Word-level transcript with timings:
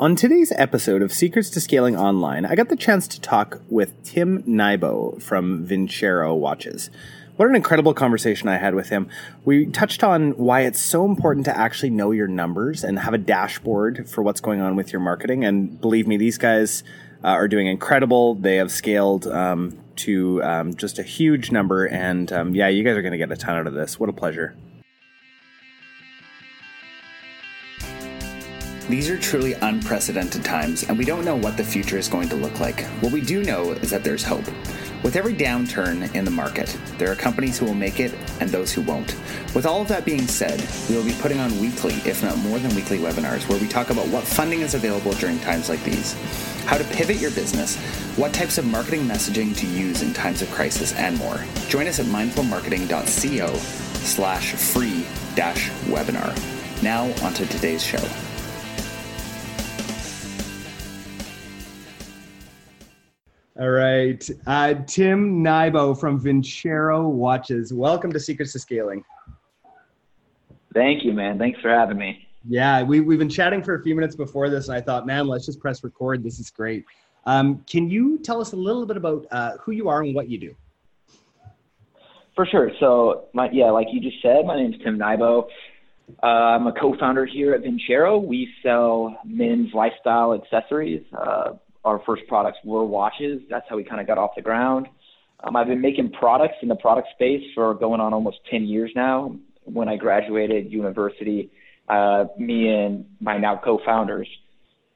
On 0.00 0.16
today's 0.16 0.50
episode 0.56 1.02
of 1.02 1.12
Secrets 1.12 1.50
to 1.50 1.60
Scaling 1.60 1.94
Online, 1.94 2.46
I 2.46 2.54
got 2.54 2.70
the 2.70 2.74
chance 2.74 3.06
to 3.08 3.20
talk 3.20 3.60
with 3.68 4.02
Tim 4.02 4.42
Nybo 4.44 5.20
from 5.20 5.66
Vincero 5.66 6.34
Watches. 6.34 6.88
What 7.36 7.50
an 7.50 7.54
incredible 7.54 7.92
conversation 7.92 8.48
I 8.48 8.56
had 8.56 8.74
with 8.74 8.88
him. 8.88 9.10
We 9.44 9.66
touched 9.66 10.02
on 10.02 10.30
why 10.38 10.62
it's 10.62 10.80
so 10.80 11.04
important 11.04 11.44
to 11.44 11.54
actually 11.54 11.90
know 11.90 12.12
your 12.12 12.28
numbers 12.28 12.82
and 12.82 12.98
have 12.98 13.12
a 13.12 13.18
dashboard 13.18 14.08
for 14.08 14.22
what's 14.22 14.40
going 14.40 14.62
on 14.62 14.74
with 14.74 14.90
your 14.90 15.00
marketing. 15.00 15.44
And 15.44 15.78
believe 15.78 16.08
me, 16.08 16.16
these 16.16 16.38
guys 16.38 16.82
uh, 17.22 17.26
are 17.26 17.46
doing 17.46 17.66
incredible. 17.66 18.36
They 18.36 18.56
have 18.56 18.72
scaled 18.72 19.26
um, 19.26 19.78
to 19.96 20.42
um, 20.42 20.74
just 20.76 20.98
a 20.98 21.02
huge 21.02 21.52
number. 21.52 21.84
And 21.84 22.32
um, 22.32 22.54
yeah, 22.54 22.68
you 22.68 22.84
guys 22.84 22.96
are 22.96 23.02
going 23.02 23.12
to 23.12 23.18
get 23.18 23.30
a 23.30 23.36
ton 23.36 23.54
out 23.54 23.66
of 23.66 23.74
this. 23.74 24.00
What 24.00 24.08
a 24.08 24.14
pleasure. 24.14 24.56
These 28.90 29.08
are 29.08 29.16
truly 29.16 29.52
unprecedented 29.52 30.44
times, 30.44 30.82
and 30.82 30.98
we 30.98 31.04
don't 31.04 31.24
know 31.24 31.36
what 31.36 31.56
the 31.56 31.62
future 31.62 31.96
is 31.96 32.08
going 32.08 32.28
to 32.28 32.34
look 32.34 32.58
like. 32.58 32.84
What 33.02 33.12
we 33.12 33.20
do 33.20 33.44
know 33.44 33.70
is 33.70 33.90
that 33.90 34.02
there's 34.02 34.24
hope. 34.24 34.44
With 35.04 35.14
every 35.14 35.32
downturn 35.32 36.12
in 36.12 36.24
the 36.24 36.32
market, 36.32 36.76
there 36.98 37.08
are 37.12 37.14
companies 37.14 37.56
who 37.56 37.66
will 37.66 37.74
make 37.74 38.00
it 38.00 38.12
and 38.40 38.50
those 38.50 38.72
who 38.72 38.82
won't. 38.82 39.14
With 39.54 39.64
all 39.64 39.80
of 39.80 39.86
that 39.88 40.04
being 40.04 40.26
said, 40.26 40.60
we 40.88 40.96
will 40.96 41.04
be 41.04 41.14
putting 41.20 41.38
on 41.38 41.60
weekly, 41.60 41.94
if 42.04 42.24
not 42.24 42.36
more 42.38 42.58
than 42.58 42.74
weekly, 42.74 42.98
webinars 42.98 43.48
where 43.48 43.60
we 43.60 43.68
talk 43.68 43.90
about 43.90 44.08
what 44.08 44.24
funding 44.24 44.62
is 44.62 44.74
available 44.74 45.12
during 45.12 45.38
times 45.38 45.68
like 45.68 45.84
these, 45.84 46.14
how 46.64 46.76
to 46.76 46.84
pivot 46.84 47.20
your 47.20 47.30
business, 47.30 47.76
what 48.16 48.34
types 48.34 48.58
of 48.58 48.66
marketing 48.66 49.02
messaging 49.02 49.56
to 49.56 49.66
use 49.68 50.02
in 50.02 50.12
times 50.12 50.42
of 50.42 50.50
crisis, 50.50 50.92
and 50.94 51.16
more. 51.16 51.38
Join 51.68 51.86
us 51.86 52.00
at 52.00 52.06
mindfulmarketing.co 52.06 53.54
slash 53.54 54.52
free 54.54 55.06
dash 55.36 55.70
webinar. 55.86 56.82
Now, 56.82 57.04
onto 57.24 57.46
today's 57.46 57.84
show. 57.84 58.04
All 63.60 63.68
right. 63.68 64.26
Uh, 64.46 64.72
Tim 64.86 65.44
Nybo 65.44 66.00
from 66.00 66.18
Vincero 66.18 67.10
Watches. 67.10 67.74
Welcome 67.74 68.10
to 68.10 68.18
Secrets 68.18 68.52
to 68.52 68.58
Scaling. 68.58 69.04
Thank 70.72 71.04
you, 71.04 71.12
man. 71.12 71.38
Thanks 71.38 71.60
for 71.60 71.68
having 71.68 71.98
me. 71.98 72.26
Yeah, 72.48 72.82
we, 72.82 73.00
we've 73.00 73.18
been 73.18 73.28
chatting 73.28 73.62
for 73.62 73.74
a 73.74 73.82
few 73.82 73.94
minutes 73.94 74.16
before 74.16 74.48
this, 74.48 74.68
and 74.68 74.78
I 74.78 74.80
thought, 74.80 75.04
man, 75.04 75.26
let's 75.26 75.44
just 75.44 75.60
press 75.60 75.84
record. 75.84 76.24
This 76.24 76.40
is 76.40 76.48
great. 76.48 76.86
Um, 77.26 77.62
can 77.68 77.90
you 77.90 78.16
tell 78.20 78.40
us 78.40 78.54
a 78.54 78.56
little 78.56 78.86
bit 78.86 78.96
about 78.96 79.26
uh, 79.30 79.58
who 79.60 79.72
you 79.72 79.90
are 79.90 80.00
and 80.00 80.14
what 80.14 80.30
you 80.30 80.38
do? 80.38 80.54
For 82.34 82.46
sure. 82.46 82.70
So, 82.80 83.24
my, 83.34 83.50
yeah, 83.52 83.66
like 83.66 83.88
you 83.92 84.00
just 84.00 84.22
said, 84.22 84.46
my 84.46 84.56
name 84.56 84.72
is 84.72 84.80
Tim 84.82 84.98
Nybo. 84.98 85.48
Uh, 86.22 86.26
I'm 86.26 86.66
a 86.66 86.72
co-founder 86.72 87.26
here 87.26 87.52
at 87.52 87.60
Vincero. 87.62 88.24
We 88.24 88.48
sell 88.62 89.18
men's 89.22 89.74
lifestyle 89.74 90.32
accessories, 90.32 91.04
uh, 91.12 91.50
our 91.84 92.00
first 92.06 92.22
products 92.28 92.58
were 92.64 92.84
watches. 92.84 93.42
That's 93.48 93.66
how 93.68 93.76
we 93.76 93.84
kind 93.84 94.00
of 94.00 94.06
got 94.06 94.18
off 94.18 94.32
the 94.36 94.42
ground. 94.42 94.88
Um, 95.42 95.56
I've 95.56 95.68
been 95.68 95.80
making 95.80 96.12
products 96.12 96.56
in 96.62 96.68
the 96.68 96.76
product 96.76 97.08
space 97.14 97.42
for 97.54 97.74
going 97.74 98.00
on 98.00 98.12
almost 98.12 98.38
10 98.50 98.64
years 98.64 98.90
now. 98.94 99.36
When 99.64 99.88
I 99.88 99.96
graduated 99.96 100.70
university, 100.70 101.50
uh, 101.88 102.24
me 102.38 102.68
and 102.68 103.06
my 103.20 103.38
now 103.38 103.60
co-founders 103.62 104.28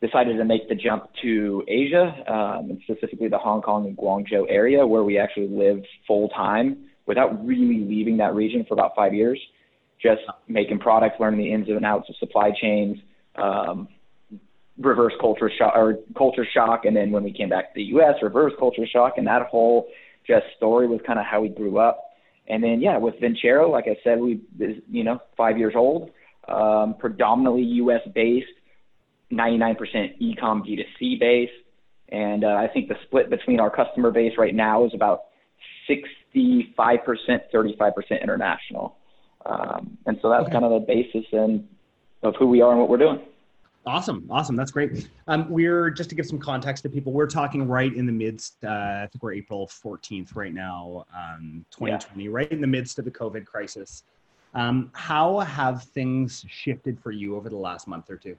decided 0.01 0.37
to 0.37 0.45
make 0.45 0.69
the 0.69 0.75
jump 0.75 1.09
to 1.23 1.65
Asia, 1.67 2.15
um, 2.29 2.71
and 2.71 2.81
specifically 2.83 3.29
the 3.29 3.39
Hong 3.39 3.63
Kong 3.63 3.87
and 3.87 3.97
Guangzhou 3.97 4.45
area, 4.49 4.87
where 4.87 5.03
we 5.03 5.19
actually 5.19 5.49
lived 5.49 5.87
full 6.07 6.29
time 6.31 6.85
without 7.07 7.45
really 7.47 7.85
leaving 7.85 8.19
that 8.19 8.35
region 8.35 8.65
for 8.69 8.75
about 8.75 8.95
five 8.95 9.15
years. 9.15 9.41
Just 10.03 10.21
making 10.47 10.81
products, 10.81 11.17
learning 11.19 11.41
the 11.41 11.53
ins 11.53 11.69
and 11.69 11.85
outs 11.85 12.09
of 12.11 12.17
supply 12.17 12.51
chains, 12.61 12.99
um, 13.37 13.89
reverse 14.79 15.13
culture 15.21 15.51
shock 15.57 15.73
or 15.77 15.99
culture 16.17 16.47
shock, 16.53 16.85
and 16.85 16.97
then 16.97 17.11
when 17.11 17.23
we 17.23 17.33
came 17.33 17.49
back 17.49 17.67
to 17.67 17.75
the 17.77 17.85
U.S., 17.85 18.15
reverse 18.23 18.53
culture 18.59 18.87
shock, 18.87 19.15
and 19.17 19.27
that 19.27 19.43
whole 19.47 19.89
just 20.27 20.45
story 20.57 20.89
was 20.89 21.01
kind 21.07 21.19
of 21.19 21.25
how 21.25 21.41
we 21.41 21.49
grew 21.49 21.79
up. 21.79 22.01
And 22.49 22.63
then 22.63 22.81
yeah, 22.81 22.99
with 22.99 23.15
Vincero, 23.21 23.71
like 23.71 23.87
I 23.87 23.97
said, 24.03 24.21
we 24.21 24.41
you 24.91 25.05
know 25.05 25.21
five 25.37 25.59
years 25.59 25.75
old, 25.77 26.11
um, 26.49 26.97
predominantly 26.99 27.63
U.S. 27.63 28.01
based, 28.15 28.47
99% 29.33 29.77
ecom 30.21 30.63
D2C 30.63 31.21
based, 31.21 31.53
and 32.09 32.45
uh, 32.45 32.49
I 32.49 32.69
think 32.73 32.89
the 32.89 32.97
split 33.07 33.31
between 33.31 33.61
our 33.61 33.71
customer 33.71 34.11
base 34.11 34.33
right 34.37 34.55
now 34.55 34.85
is 34.85 34.93
about 34.95 35.21
65%, 35.89 36.75
35% 36.77 38.23
international. 38.23 38.97
Um, 39.47 39.99
and 40.07 40.19
so 40.23 40.31
that's 40.31 40.45
okay. 40.45 40.53
kind 40.53 40.65
of 40.65 40.71
the 40.73 40.87
basis 40.87 41.27
and 41.33 41.69
of 42.23 42.35
who 42.39 42.47
we 42.47 42.63
are 42.63 42.71
and 42.71 42.81
what 42.81 42.89
we're 42.89 42.99
doing. 42.99 43.21
Awesome, 43.87 44.27
awesome. 44.31 44.57
That's 44.57 44.71
great. 44.71 45.09
Um, 45.29 45.51
we're 45.51 45.91
just 45.91 46.09
to 46.09 46.17
give 46.17 46.27
some 46.27 46.39
context 46.39 46.83
to 46.85 46.89
people. 46.89 47.13
We're 47.13 47.27
talking 47.27 47.69
right 47.69 47.95
in 47.95 48.07
the 48.07 48.13
midst. 48.13 48.65
Uh, 48.65 48.69
I 48.69 49.09
think 49.13 49.23
we're 49.23 49.35
April 49.35 49.67
14th 49.67 50.35
right 50.35 50.55
now, 50.55 51.05
um, 51.15 51.67
2020, 51.71 52.25
yeah. 52.25 52.31
right 52.33 52.51
in 52.51 52.63
the 52.63 52.67
midst 52.67 52.99
of 52.99 53.05
the 53.05 53.11
COVID 53.11 53.45
crisis. 53.45 54.05
Um, 54.55 54.91
how 54.95 55.41
have 55.41 55.83
things 55.83 56.47
shifted 56.49 56.99
for 57.01 57.11
you 57.11 57.37
over 57.37 57.51
the 57.51 57.57
last 57.57 57.87
month 57.87 58.09
or 58.09 58.17
two? 58.17 58.37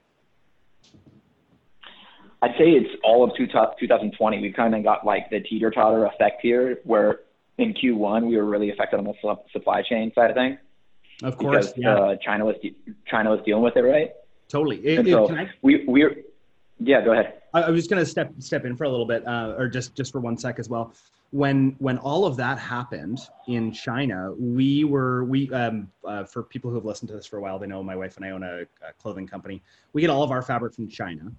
I'd 2.42 2.52
say 2.58 2.70
it's 2.70 2.90
all 3.04 3.22
of 3.22 3.30
2020. 3.36 4.40
We've 4.40 4.54
kind 4.54 4.74
of 4.74 4.82
got 4.82 5.06
like 5.06 5.30
the 5.30 5.40
teeter 5.40 5.70
totter 5.70 6.06
effect 6.06 6.40
here, 6.42 6.80
where 6.84 7.20
in 7.58 7.72
Q1 7.72 8.26
we 8.26 8.36
were 8.36 8.44
really 8.44 8.70
affected 8.70 8.98
on 8.98 9.04
the 9.04 9.36
supply 9.52 9.82
chain 9.82 10.12
side 10.14 10.30
of 10.30 10.36
things. 10.36 10.58
Of 11.22 11.38
course, 11.38 11.72
because 11.72 11.78
yeah. 11.78 11.94
uh, 11.94 12.16
China 12.16 12.44
was 12.44 12.56
de- 12.62 12.76
China 13.06 13.30
was 13.30 13.40
dealing 13.46 13.62
with 13.62 13.76
it, 13.76 13.80
right? 13.80 14.10
Totally. 14.48 14.78
It, 14.78 15.06
so 15.06 15.34
I, 15.34 15.50
we 15.62 15.84
we're 15.86 16.22
yeah. 16.78 17.00
Go 17.02 17.12
ahead. 17.12 17.42
I, 17.52 17.62
I 17.62 17.70
was 17.70 17.86
going 17.86 18.02
to 18.02 18.06
step 18.06 18.32
step 18.38 18.64
in 18.64 18.76
for 18.76 18.84
a 18.84 18.88
little 18.88 19.06
bit, 19.06 19.26
uh, 19.26 19.54
or 19.56 19.68
just 19.68 19.94
just 19.94 20.12
for 20.12 20.20
one 20.20 20.36
sec 20.36 20.58
as 20.58 20.68
well. 20.68 20.92
When 21.32 21.74
when 21.78 21.98
all 21.98 22.24
of 22.24 22.36
that 22.36 22.58
happened 22.58 23.20
in 23.48 23.72
China, 23.72 24.32
we 24.38 24.84
were 24.84 25.24
we 25.24 25.50
um, 25.52 25.90
uh, 26.04 26.24
for 26.24 26.42
people 26.42 26.70
who 26.70 26.76
have 26.76 26.84
listened 26.84 27.08
to 27.08 27.14
this 27.14 27.26
for 27.26 27.38
a 27.38 27.40
while, 27.40 27.58
they 27.58 27.66
know 27.66 27.82
my 27.82 27.96
wife 27.96 28.16
and 28.16 28.24
I 28.24 28.30
own 28.30 28.42
a, 28.42 28.62
a 28.62 28.92
clothing 29.00 29.26
company. 29.26 29.62
We 29.92 30.00
get 30.00 30.10
all 30.10 30.22
of 30.22 30.30
our 30.30 30.42
fabric 30.42 30.74
from 30.74 30.88
China, 30.88 31.32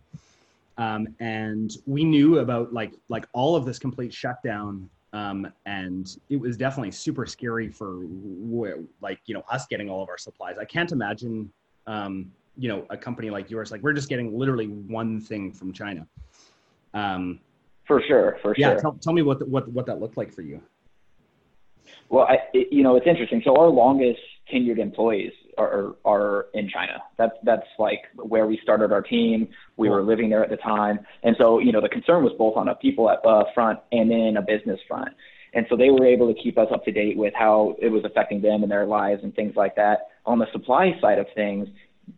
um, 0.78 1.08
and 1.20 1.72
we 1.86 2.04
knew 2.04 2.40
about 2.40 2.74
like 2.74 2.94
like 3.08 3.26
all 3.34 3.56
of 3.56 3.66
this 3.66 3.80
complete 3.80 4.14
shutdown 4.14 4.90
um, 5.14 5.52
and 5.66 6.18
it 6.30 6.38
was 6.38 6.58
definitely 6.58 6.92
super 6.92 7.26
scary 7.26 7.70
for 7.70 8.02
like 9.02 9.20
you 9.26 9.34
know 9.34 9.44
us 9.50 9.66
getting 9.68 9.90
all 9.90 10.04
of 10.04 10.10
our 10.10 10.18
supplies. 10.18 10.58
I 10.60 10.66
can't 10.66 10.92
imagine 10.92 11.52
um, 11.88 12.32
you 12.58 12.68
know 12.68 12.86
a 12.90 12.98
company 12.98 13.30
like 13.30 13.50
yours 13.50 13.72
like 13.72 13.82
we're 13.82 13.94
just 13.94 14.10
getting 14.10 14.38
literally 14.38 14.68
one 14.68 15.22
thing 15.22 15.52
from 15.52 15.72
china. 15.74 16.08
Um, 16.94 17.40
for 17.86 18.02
sure 18.08 18.38
for 18.42 18.54
yeah, 18.58 18.68
sure. 18.68 18.76
yeah 18.76 18.82
tell, 18.82 18.94
tell 18.94 19.14
me 19.14 19.22
what, 19.22 19.40
the, 19.40 19.46
what 19.46 19.68
what 19.70 19.86
that 19.86 20.00
looked 20.00 20.18
like 20.18 20.34
for 20.34 20.42
you. 20.42 20.62
Well 22.10 22.26
I, 22.26 22.38
it, 22.54 22.68
you 22.72 22.84
know 22.84 22.96
it's 22.96 23.08
interesting. 23.08 23.42
So 23.46 23.56
our 23.56 23.68
longest 23.68 24.20
tenured 24.52 24.80
employees 24.80 25.32
are 25.58 25.96
are 26.06 26.48
in 26.54 26.70
china. 26.70 27.02
That's 27.18 27.34
that's 27.44 27.68
like 27.80 28.02
where 28.16 28.48
we 28.48 28.60
started 28.64 28.92
our 28.92 29.02
team. 29.02 29.48
We 29.78 29.90
were 29.90 30.04
living 30.04 30.30
there 30.30 30.44
at 30.44 30.50
the 30.50 30.58
time. 30.58 31.00
And 31.24 31.36
so 31.40 31.60
you 31.60 31.72
know 31.72 31.82
the 31.82 31.90
concern 31.90 32.24
was 32.24 32.34
both 32.38 32.56
on 32.58 32.70
a 32.70 32.76
people 32.76 33.10
at, 33.10 33.26
uh, 33.26 33.46
front 33.54 33.80
and 33.92 34.10
then 34.10 34.38
a 34.38 34.42
business 34.42 34.80
front. 34.88 35.10
And 35.54 35.66
so 35.70 35.78
they 35.78 35.90
were 35.90 36.06
able 36.06 36.32
to 36.34 36.40
keep 36.40 36.58
us 36.58 36.68
up 36.72 36.84
to 36.86 36.92
date 36.92 37.18
with 37.18 37.34
how 37.34 37.76
it 37.82 37.90
was 37.90 38.04
affecting 38.06 38.42
them 38.42 38.64
and 38.64 38.72
their 38.72 38.86
lives 38.86 39.24
and 39.24 39.34
things 39.34 39.56
like 39.56 39.76
that. 39.76 40.10
On 40.26 40.38
the 40.38 40.46
supply 40.52 40.92
side 41.02 41.20
of 41.20 41.26
things 41.36 41.68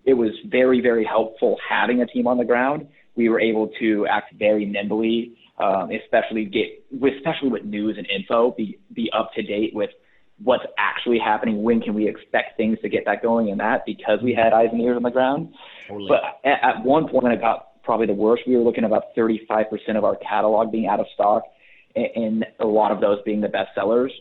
it 0.05 0.13
was 0.13 0.31
very, 0.45 0.81
very 0.81 1.05
helpful 1.05 1.57
having 1.67 2.01
a 2.01 2.05
team 2.05 2.27
on 2.27 2.38
the 2.38 2.45
ground. 2.45 2.88
We 3.16 3.29
were 3.29 3.39
able 3.39 3.69
to 3.79 4.07
act 4.07 4.33
very 4.38 4.66
nimbly, 4.66 5.38
um, 5.57 5.89
especially 5.91 6.45
get, 6.45 6.83
especially 6.94 7.50
with 7.50 7.63
news 7.66 7.97
and 7.97 8.07
info, 8.09 8.51
be 8.51 8.79
be 8.94 9.09
up 9.11 9.31
to 9.35 9.41
date 9.41 9.73
with 9.73 9.89
what's 10.41 10.63
actually 10.77 11.19
happening. 11.19 11.63
When 11.63 11.81
can 11.81 11.94
we 11.94 12.07
expect 12.07 12.55
things 12.55 12.77
to 12.81 12.89
get 12.89 13.05
back 13.05 13.22
going? 13.22 13.50
And 13.50 13.59
that 13.59 13.85
because 13.85 14.19
we 14.23 14.33
had 14.33 14.53
eyes 14.53 14.69
and 14.72 14.81
ears 14.81 14.95
on 14.95 15.03
the 15.03 15.11
ground. 15.11 15.53
Totally. 15.88 16.07
But 16.09 16.50
at, 16.50 16.63
at 16.63 16.85
one 16.85 17.09
point, 17.09 17.33
it 17.33 17.41
got 17.41 17.83
probably 17.83 18.07
the 18.07 18.13
worst. 18.13 18.44
We 18.47 18.56
were 18.56 18.63
looking 18.63 18.83
at 18.85 18.88
about 18.88 19.15
35% 19.18 19.65
of 19.97 20.06
our 20.06 20.15
catalog 20.18 20.71
being 20.71 20.88
out 20.88 21.00
of 21.00 21.07
stock, 21.13 21.44
and, 21.95 22.07
and 22.15 22.45
a 22.59 22.65
lot 22.65 22.91
of 22.91 23.01
those 23.01 23.21
being 23.25 23.41
the 23.41 23.50
best 23.50 23.69
sellers 23.75 24.13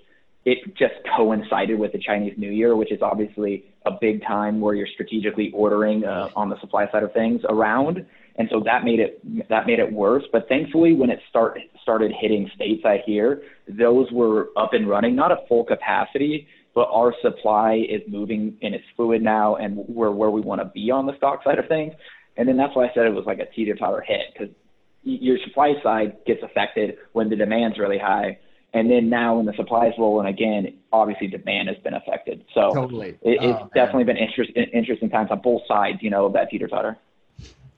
it 0.49 0.59
just 0.76 0.94
coincided 1.15 1.79
with 1.79 1.93
the 1.93 1.99
Chinese 1.99 2.32
New 2.38 2.50
Year, 2.50 2.75
which 2.75 2.91
is 2.91 3.00
obviously 3.03 3.65
a 3.88 3.99
big 4.00 4.23
time 4.23 4.61
where 4.61 4.75
you're 4.75 4.88
strategically 4.93 5.50
ordering 5.55 6.05
uh, 6.05 6.29
on 6.37 6.49
the 6.49 6.61
supply 6.61 6.90
side 6.93 7.02
of 7.02 7.12
things 7.12 7.40
around, 7.49 8.05
and 8.37 8.49
so 8.52 8.61
that 8.64 8.85
made 8.85 9.00
it 9.00 9.20
that 9.49 9.67
made 9.67 9.79
it 9.79 9.93
worse. 9.93 10.25
But 10.32 10.49
thankfully, 10.49 10.94
when 10.94 11.11
it 11.11 11.20
start 11.29 11.58
started 11.82 12.12
hitting 12.20 12.50
stateside 12.58 13.00
here, 13.05 13.43
those 13.67 14.11
were 14.12 14.49
up 14.56 14.75
and 14.75 14.88
running, 14.88 15.17
not 15.17 15.32
at 15.32 15.49
full 15.49 15.64
capacity, 15.64 16.46
but 16.75 16.88
our 16.93 17.14
supply 17.23 17.85
is 17.88 18.02
moving 18.08 18.56
and 18.62 18.75
it's 18.75 18.85
fluid 18.96 19.23
now, 19.23 19.56
and 19.56 19.76
we're 19.88 20.11
where 20.11 20.31
we 20.31 20.41
want 20.41 20.61
to 20.61 20.67
be 20.67 20.91
on 20.91 21.06
the 21.06 21.17
stock 21.17 21.43
side 21.43 21.58
of 21.58 21.67
things. 21.67 21.94
And 22.37 22.49
then 22.49 22.56
that's 22.56 22.76
why 22.76 22.87
I 22.87 22.91
said 22.94 23.06
it 23.06 23.14
was 23.14 23.26
like 23.26 23.41
a 23.41 23.46
teeter 23.46 23.75
totter 23.75 24.00
hit 24.06 24.32
because 24.32 24.55
your 25.02 25.38
supply 25.44 25.73
side 25.82 26.19
gets 26.26 26.43
affected 26.43 26.96
when 27.12 27.29
the 27.29 27.37
demand's 27.37 27.79
really 27.79 27.99
high 27.99 28.38
and 28.79 28.89
then 28.89 29.11
now 29.11 29.37
when 29.37 29.45
the 29.45 29.53
supplies 29.57 29.93
roll 29.99 30.21
in 30.21 30.27
again, 30.27 30.73
obviously 30.93 31.27
demand 31.27 31.67
has 31.69 31.77
been 31.79 31.95
affected. 31.95 32.45
So 32.55 32.73
totally. 32.73 33.19
it, 33.23 33.43
it's 33.43 33.59
oh, 33.61 33.69
definitely 33.75 34.05
been 34.05 34.17
interest, 34.17 34.53
interesting 34.55 35.11
times 35.11 35.31
on 35.33 35.41
both 35.41 35.63
sides, 35.67 35.99
you 36.01 36.11
know, 36.11 36.27
of 36.27 36.33
that 36.35 36.49
teeter 36.49 36.69
totter. 36.69 36.97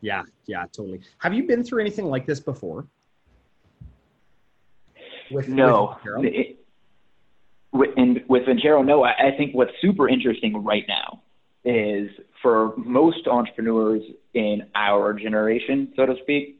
Yeah, 0.02 0.24
yeah, 0.46 0.64
totally. 0.72 1.00
Have 1.18 1.32
you 1.32 1.44
been 1.44 1.64
through 1.64 1.80
anything 1.80 2.04
like 2.04 2.26
this 2.26 2.38
before? 2.38 2.86
With, 5.30 5.48
no. 5.48 5.96
With 6.04 6.34
it, 6.34 6.58
with, 7.72 7.90
and 7.96 8.22
with 8.28 8.42
Vincero, 8.44 8.84
no. 8.84 9.02
I, 9.02 9.28
I 9.28 9.36
think 9.38 9.54
what's 9.54 9.72
super 9.80 10.06
interesting 10.06 10.62
right 10.62 10.84
now 10.86 11.22
is 11.64 12.10
for 12.42 12.76
most 12.76 13.26
entrepreneurs 13.26 14.02
in 14.34 14.66
our 14.74 15.14
generation, 15.14 15.94
so 15.96 16.04
to 16.04 16.16
speak, 16.22 16.58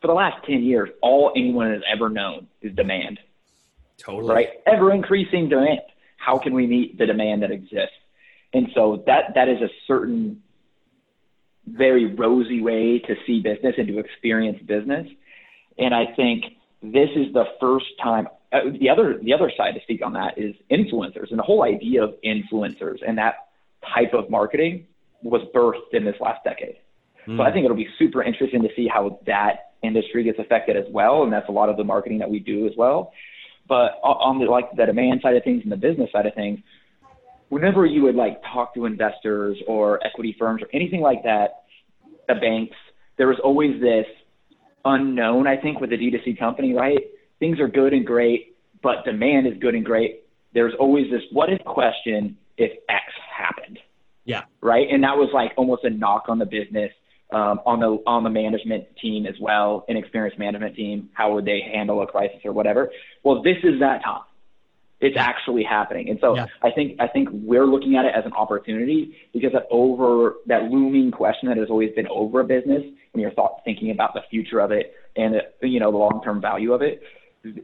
for 0.00 0.08
the 0.08 0.14
last 0.14 0.44
10 0.46 0.64
years, 0.64 0.88
all 1.00 1.32
anyone 1.36 1.70
has 1.70 1.82
ever 1.92 2.08
known 2.08 2.48
is 2.60 2.74
demand. 2.74 3.20
Totally. 3.98 4.34
Right? 4.34 4.48
Ever 4.66 4.92
increasing 4.92 5.48
demand. 5.48 5.80
How 6.16 6.38
can 6.38 6.54
we 6.54 6.66
meet 6.66 6.98
the 6.98 7.06
demand 7.06 7.42
that 7.42 7.50
exists? 7.50 7.94
And 8.52 8.68
so 8.74 9.02
that 9.06 9.34
that 9.34 9.48
is 9.48 9.60
a 9.60 9.68
certain 9.86 10.42
very 11.66 12.14
rosy 12.14 12.62
way 12.62 13.00
to 13.00 13.14
see 13.26 13.40
business 13.40 13.74
and 13.76 13.88
to 13.88 13.98
experience 13.98 14.58
business. 14.66 15.06
And 15.78 15.94
I 15.94 16.06
think 16.14 16.44
this 16.82 17.10
is 17.16 17.32
the 17.32 17.44
first 17.60 17.86
time 18.02 18.28
uh, 18.52 18.60
the 18.78 18.88
other 18.88 19.18
the 19.22 19.32
other 19.32 19.50
side 19.56 19.74
to 19.74 19.80
speak 19.82 20.04
on 20.04 20.12
that 20.12 20.38
is 20.38 20.54
influencers 20.70 21.30
and 21.30 21.38
the 21.38 21.42
whole 21.42 21.64
idea 21.64 22.04
of 22.04 22.14
influencers 22.24 22.98
and 23.06 23.18
that 23.18 23.48
type 23.94 24.14
of 24.14 24.30
marketing 24.30 24.86
was 25.22 25.42
birthed 25.54 25.92
in 25.92 26.04
this 26.04 26.14
last 26.20 26.44
decade. 26.44 26.76
Mm. 27.26 27.36
So 27.36 27.42
I 27.42 27.48
hmm. 27.48 27.54
think 27.54 27.64
it'll 27.64 27.76
be 27.76 27.88
super 27.98 28.22
interesting 28.22 28.62
to 28.62 28.68
see 28.76 28.86
how 28.86 29.18
that 29.26 29.72
industry 29.82 30.24
gets 30.24 30.38
affected 30.38 30.76
as 30.76 30.84
well, 30.90 31.24
and 31.24 31.32
that's 31.32 31.48
a 31.48 31.52
lot 31.52 31.68
of 31.68 31.76
the 31.76 31.84
marketing 31.84 32.18
that 32.18 32.30
we 32.30 32.38
do 32.38 32.66
as 32.66 32.72
well. 32.76 33.12
But 33.68 33.98
on 34.02 34.38
the 34.38 34.44
like 34.46 34.70
the 34.76 34.86
demand 34.86 35.20
side 35.22 35.36
of 35.36 35.44
things 35.44 35.62
and 35.62 35.72
the 35.72 35.76
business 35.76 36.10
side 36.12 36.26
of 36.26 36.34
things, 36.34 36.60
whenever 37.48 37.86
you 37.86 38.02
would 38.02 38.14
like 38.14 38.40
talk 38.52 38.74
to 38.74 38.86
investors 38.86 39.58
or 39.66 40.04
equity 40.06 40.34
firms 40.38 40.62
or 40.62 40.68
anything 40.72 41.00
like 41.00 41.22
that, 41.24 41.64
the 42.28 42.34
banks, 42.34 42.76
there 43.18 43.28
was 43.28 43.38
always 43.42 43.80
this 43.80 44.06
unknown, 44.84 45.46
I 45.46 45.56
think, 45.56 45.80
with 45.80 45.92
a 45.92 45.96
D2C 45.96 46.38
company, 46.38 46.74
right? 46.74 46.98
Things 47.38 47.60
are 47.60 47.68
good 47.68 47.92
and 47.92 48.06
great, 48.06 48.56
but 48.82 49.04
demand 49.04 49.46
is 49.46 49.54
good 49.60 49.74
and 49.74 49.84
great. 49.84 50.22
There's 50.54 50.74
always 50.78 51.10
this 51.10 51.22
what 51.32 51.50
if 51.52 51.62
question 51.64 52.36
if 52.56 52.72
X 52.88 53.04
happened. 53.36 53.78
Yeah. 54.24 54.42
Right. 54.60 54.88
And 54.90 55.04
that 55.04 55.16
was 55.16 55.30
like 55.32 55.52
almost 55.56 55.84
a 55.84 55.90
knock 55.90 56.24
on 56.28 56.38
the 56.38 56.46
business, 56.46 56.90
um, 57.30 57.60
on 57.66 57.80
the 57.80 58.02
on 58.06 58.24
the 58.24 58.30
management 58.30 58.84
team 59.00 59.26
as 59.26 59.34
well, 59.40 59.84
an 59.88 59.96
experienced 59.96 60.38
management 60.38 60.76
team. 60.76 61.10
How 61.12 61.34
would 61.34 61.44
they 61.44 61.60
handle 61.60 62.02
a 62.02 62.06
crisis 62.06 62.38
or 62.44 62.52
whatever? 62.52 62.90
Well, 63.24 63.42
this 63.42 63.56
is 63.64 63.80
that 63.80 64.04
time. 64.04 64.22
It's 64.98 65.16
actually 65.18 65.62
happening, 65.62 66.08
and 66.08 66.18
so 66.20 66.36
yeah. 66.36 66.46
I 66.62 66.70
think 66.70 66.98
I 67.00 67.06
think 67.06 67.28
we're 67.32 67.66
looking 67.66 67.96
at 67.96 68.06
it 68.06 68.12
as 68.16 68.24
an 68.24 68.32
opportunity 68.32 69.14
because 69.32 69.52
that 69.52 69.66
over 69.70 70.36
that 70.46 70.64
looming 70.70 71.10
question 71.10 71.48
that 71.48 71.58
has 71.58 71.68
always 71.68 71.94
been 71.94 72.06
over 72.08 72.40
a 72.40 72.44
business 72.44 72.82
when 73.12 73.20
you're 73.20 73.32
thought 73.32 73.60
thinking 73.64 73.90
about 73.90 74.14
the 74.14 74.22
future 74.30 74.60
of 74.60 74.70
it 74.70 74.94
and 75.14 75.34
you 75.60 75.80
know 75.80 75.90
the 75.90 75.98
long 75.98 76.22
term 76.24 76.40
value 76.40 76.72
of 76.72 76.80
it 76.80 77.02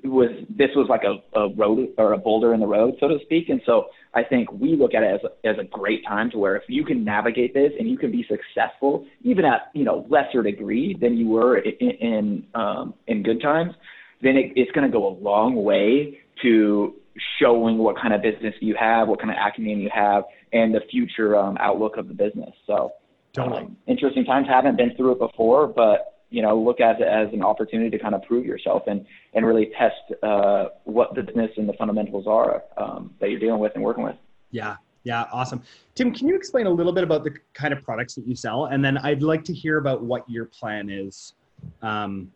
was 0.04 0.30
this 0.50 0.70
was 0.74 0.86
like 0.88 1.02
a, 1.04 1.38
a 1.38 1.48
road 1.54 1.88
or 1.98 2.12
a 2.12 2.18
boulder 2.18 2.54
in 2.54 2.60
the 2.60 2.66
road, 2.66 2.94
so 3.00 3.08
to 3.08 3.18
speak. 3.24 3.48
And 3.48 3.60
so 3.66 3.86
I 4.14 4.22
think 4.22 4.52
we 4.52 4.76
look 4.76 4.94
at 4.94 5.02
it 5.02 5.14
as 5.14 5.20
a, 5.24 5.48
as 5.48 5.56
a 5.58 5.64
great 5.64 6.04
time 6.06 6.30
to 6.30 6.38
where 6.38 6.56
if 6.56 6.64
you 6.68 6.84
can 6.84 7.04
navigate 7.04 7.54
this 7.54 7.72
and 7.78 7.88
you 7.88 7.98
can 7.98 8.10
be 8.10 8.24
successful, 8.28 9.06
even 9.22 9.44
at 9.44 9.70
you 9.74 9.84
know 9.84 10.06
lesser 10.08 10.42
degree 10.42 10.96
than 11.00 11.16
you 11.16 11.28
were 11.28 11.58
in 11.58 11.90
in, 11.90 12.46
um, 12.54 12.94
in 13.06 13.22
good 13.22 13.40
times, 13.40 13.72
then 14.20 14.36
it, 14.36 14.52
it's 14.56 14.70
going 14.72 14.86
to 14.86 14.92
go 14.92 15.06
a 15.08 15.14
long 15.22 15.56
way 15.56 16.18
to 16.42 16.94
showing 17.40 17.78
what 17.78 17.96
kind 17.96 18.14
of 18.14 18.22
business 18.22 18.54
you 18.60 18.74
have, 18.78 19.08
what 19.08 19.20
kind 19.20 19.30
of 19.30 19.36
acumen 19.36 19.80
you 19.80 19.90
have, 19.92 20.24
and 20.52 20.74
the 20.74 20.80
future 20.90 21.36
um, 21.36 21.56
outlook 21.60 21.96
of 21.96 22.08
the 22.08 22.14
business. 22.14 22.54
So, 22.66 22.92
totally. 23.34 23.62
Um, 23.62 23.76
interesting 23.86 24.24
times. 24.24 24.46
Haven't 24.48 24.76
been 24.76 24.94
through 24.96 25.12
it 25.12 25.18
before, 25.18 25.66
but 25.66 26.11
you 26.32 26.42
know, 26.42 26.58
look 26.58 26.80
at 26.80 27.00
it 27.00 27.06
as 27.06 27.32
an 27.32 27.42
opportunity 27.42 27.90
to 27.90 27.98
kind 27.98 28.14
of 28.14 28.22
prove 28.22 28.46
yourself 28.46 28.84
and, 28.86 29.04
and 29.34 29.46
really 29.46 29.70
test 29.78 30.22
uh, 30.22 30.66
what 30.84 31.14
the 31.14 31.22
business 31.22 31.50
and 31.58 31.68
the 31.68 31.74
fundamentals 31.74 32.26
are 32.26 32.62
um, 32.78 33.14
that 33.20 33.30
you're 33.30 33.38
dealing 33.38 33.60
with 33.60 33.72
and 33.74 33.84
working 33.84 34.02
with. 34.02 34.16
Yeah, 34.50 34.76
yeah, 35.04 35.26
awesome. 35.30 35.62
Tim, 35.94 36.12
can 36.12 36.26
you 36.26 36.34
explain 36.34 36.66
a 36.66 36.70
little 36.70 36.92
bit 36.92 37.04
about 37.04 37.22
the 37.22 37.34
kind 37.52 37.72
of 37.74 37.82
products 37.82 38.14
that 38.14 38.26
you 38.26 38.34
sell? 38.34 38.66
And 38.66 38.82
then 38.84 38.96
I'd 38.98 39.22
like 39.22 39.44
to 39.44 39.52
hear 39.52 39.76
about 39.76 40.02
what 40.02 40.28
your 40.28 40.46
plan 40.46 40.88
is, 40.88 41.34
um, 41.82 42.32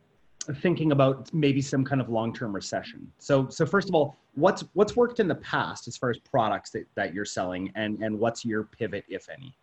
thinking 0.56 0.92
about 0.92 1.32
maybe 1.32 1.62
some 1.62 1.84
kind 1.84 2.00
of 2.00 2.10
long-term 2.10 2.54
recession. 2.54 3.10
So, 3.18 3.48
so 3.48 3.64
first 3.64 3.88
of 3.88 3.94
all, 3.94 4.16
what's 4.34 4.62
what's 4.74 4.94
worked 4.94 5.20
in 5.20 5.26
the 5.26 5.36
past 5.36 5.88
as 5.88 5.96
far 5.96 6.10
as 6.10 6.18
products 6.18 6.70
that, 6.70 6.86
that 6.94 7.14
you're 7.14 7.24
selling, 7.24 7.72
and 7.74 7.98
and 8.02 8.18
what's 8.18 8.44
your 8.44 8.64
pivot, 8.64 9.04
if 9.08 9.28
any? 9.30 9.56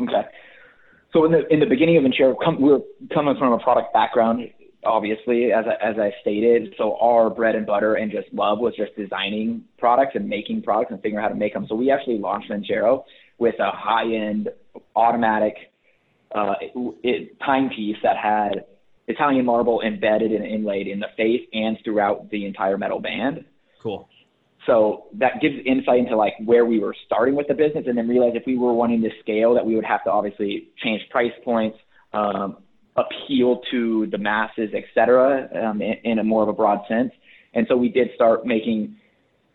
Okay. 0.00 0.28
So 1.12 1.24
in 1.24 1.32
the 1.32 1.46
in 1.52 1.60
the 1.60 1.66
beginning 1.66 1.96
of 1.96 2.04
Vincero, 2.04 2.34
com- 2.42 2.60
we 2.60 2.70
are 2.72 2.80
coming 3.12 3.36
from 3.36 3.52
a 3.52 3.58
product 3.58 3.92
background, 3.92 4.48
obviously, 4.84 5.52
as 5.52 5.64
I, 5.66 5.90
as 5.90 5.98
I 5.98 6.12
stated. 6.20 6.74
So 6.78 6.96
our 7.00 7.30
bread 7.30 7.56
and 7.56 7.66
butter 7.66 7.94
and 7.94 8.10
just 8.10 8.32
love 8.32 8.58
was 8.60 8.74
just 8.76 8.94
designing 8.96 9.64
products 9.78 10.12
and 10.14 10.28
making 10.28 10.62
products 10.62 10.92
and 10.92 11.02
figuring 11.02 11.24
out 11.24 11.28
how 11.28 11.34
to 11.34 11.38
make 11.38 11.52
them. 11.52 11.66
So 11.68 11.74
we 11.74 11.90
actually 11.90 12.18
launched 12.18 12.50
Vincero 12.50 13.04
with 13.38 13.56
a 13.58 13.70
high 13.72 14.14
end 14.14 14.50
automatic 14.94 15.54
uh, 16.32 16.54
it, 16.60 16.72
it, 17.02 17.40
timepiece 17.44 17.96
that 18.02 18.16
had 18.16 18.64
Italian 19.08 19.44
marble 19.44 19.80
embedded 19.80 20.30
and 20.30 20.44
inlaid 20.44 20.86
in 20.86 21.00
the 21.00 21.08
face 21.16 21.40
and 21.52 21.76
throughout 21.84 22.30
the 22.30 22.46
entire 22.46 22.78
metal 22.78 23.00
band. 23.00 23.44
Cool. 23.82 24.08
So 24.66 25.06
that 25.14 25.40
gives 25.40 25.54
insight 25.64 26.00
into 26.00 26.16
like 26.16 26.34
where 26.44 26.66
we 26.66 26.78
were 26.80 26.94
starting 27.06 27.34
with 27.34 27.48
the 27.48 27.54
business, 27.54 27.84
and 27.86 27.96
then 27.96 28.06
realize 28.06 28.32
if 28.34 28.44
we 28.46 28.58
were 28.58 28.74
wanting 28.74 29.00
to 29.02 29.10
scale, 29.20 29.54
that 29.54 29.64
we 29.64 29.74
would 29.74 29.84
have 29.84 30.04
to 30.04 30.10
obviously 30.10 30.68
change 30.82 31.02
price 31.10 31.32
points, 31.44 31.78
um, 32.12 32.58
appeal 32.96 33.62
to 33.70 34.06
the 34.10 34.18
masses, 34.18 34.70
et 34.74 34.84
cetera, 34.94 35.48
um, 35.64 35.80
in, 35.80 35.94
in 36.04 36.18
a 36.18 36.24
more 36.24 36.42
of 36.42 36.48
a 36.48 36.52
broad 36.52 36.80
sense. 36.88 37.12
And 37.54 37.66
so 37.68 37.76
we 37.76 37.88
did 37.88 38.08
start 38.14 38.44
making 38.44 38.96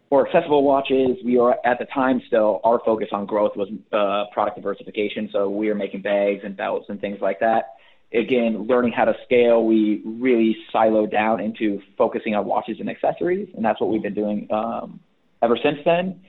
more 0.09 0.27
accessible 0.27 0.63
watches. 0.63 1.17
We 1.23 1.37
were 1.37 1.55
at 1.65 1.77
the 1.77 1.85
time 1.93 2.21
still 2.27 2.59
our 2.63 2.79
focus 2.83 3.09
on 3.11 3.25
growth 3.25 3.51
was 3.55 3.69
uh, 3.93 4.33
product 4.33 4.57
diversification. 4.57 5.29
So 5.31 5.49
we 5.49 5.67
were 5.67 5.75
making 5.75 6.01
bags 6.01 6.41
and 6.43 6.57
belts 6.57 6.87
and 6.89 6.99
things 6.99 7.19
like 7.21 7.39
that 7.41 7.75
again, 8.13 8.67
learning 8.67 8.93
how 8.93 9.05
to 9.05 9.13
scale, 9.25 9.65
we 9.65 10.01
really 10.05 10.55
siloed 10.73 11.11
down 11.11 11.39
into 11.39 11.81
focusing 11.97 12.35
on 12.35 12.45
watches 12.45 12.77
and 12.79 12.89
accessories, 12.89 13.49
and 13.55 13.63
that's 13.63 13.79
what 13.81 13.89
we've 13.89 14.01
been 14.01 14.13
doing 14.13 14.47
um, 14.51 14.99
ever 15.41 15.57
since 15.61 15.77
then. 15.85 16.19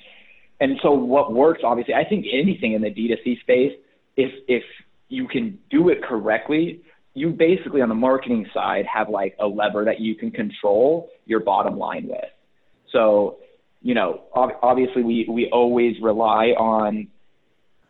And 0.60 0.78
so, 0.82 0.92
what 0.92 1.32
works, 1.32 1.60
obviously, 1.64 1.94
I 1.94 2.04
think 2.08 2.26
anything 2.32 2.72
in 2.72 2.82
the 2.82 2.90
D2C 2.90 3.40
space, 3.40 3.72
if 4.16 4.32
if 4.48 4.62
you 5.08 5.28
can 5.28 5.58
do 5.70 5.90
it 5.90 6.02
correctly, 6.02 6.80
you 7.14 7.30
basically 7.30 7.82
on 7.82 7.88
the 7.88 7.94
marketing 7.94 8.46
side 8.52 8.84
have 8.92 9.08
like 9.08 9.36
a 9.38 9.46
lever 9.46 9.84
that 9.84 10.00
you 10.00 10.14
can 10.14 10.30
control 10.30 11.10
your 11.26 11.40
bottom 11.40 11.78
line 11.78 12.08
with. 12.08 12.24
So, 12.92 13.36
you 13.82 13.94
know, 13.94 14.22
obviously, 14.34 15.02
we 15.02 15.26
we 15.28 15.50
always 15.52 15.96
rely 16.00 16.48
on 16.58 17.08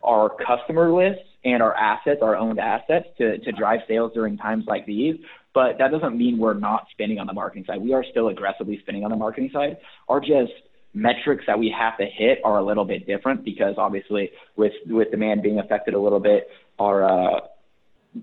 our 0.03 0.29
customer 0.29 0.91
list 0.91 1.26
and 1.47 1.63
our 1.63 1.73
assets, 1.73 2.19
our 2.21 2.35
owned 2.35 2.59
assets, 2.59 3.07
to, 3.17 3.37
to 3.37 3.51
drive 3.53 3.79
sales 3.87 4.11
during 4.13 4.37
times 4.37 4.65
like 4.67 4.85
these. 4.85 5.15
But 5.53 5.77
that 5.79 5.91
doesn't 5.91 6.17
mean 6.17 6.37
we're 6.37 6.53
not 6.53 6.87
spending 6.91 7.19
on 7.19 7.25
the 7.25 7.33
marketing 7.33 7.63
side. 7.65 7.81
We 7.81 7.93
are 7.93 8.03
still 8.11 8.27
aggressively 8.27 8.77
spending 8.81 9.05
on 9.05 9.11
the 9.11 9.17
marketing 9.17 9.49
side. 9.53 9.77
Our 10.09 10.19
just 10.19 10.51
metrics 10.93 11.45
that 11.47 11.57
we 11.57 11.73
have 11.77 11.97
to 11.97 12.05
hit 12.05 12.39
are 12.43 12.57
a 12.59 12.65
little 12.65 12.83
bit 12.83 13.07
different 13.07 13.45
because 13.45 13.75
obviously 13.77 14.29
with 14.57 14.73
with 14.87 15.09
demand 15.09 15.41
being 15.41 15.59
affected 15.59 15.93
a 15.93 15.99
little 15.99 16.19
bit, 16.19 16.49
our 16.79 17.05
uh, 17.05 17.39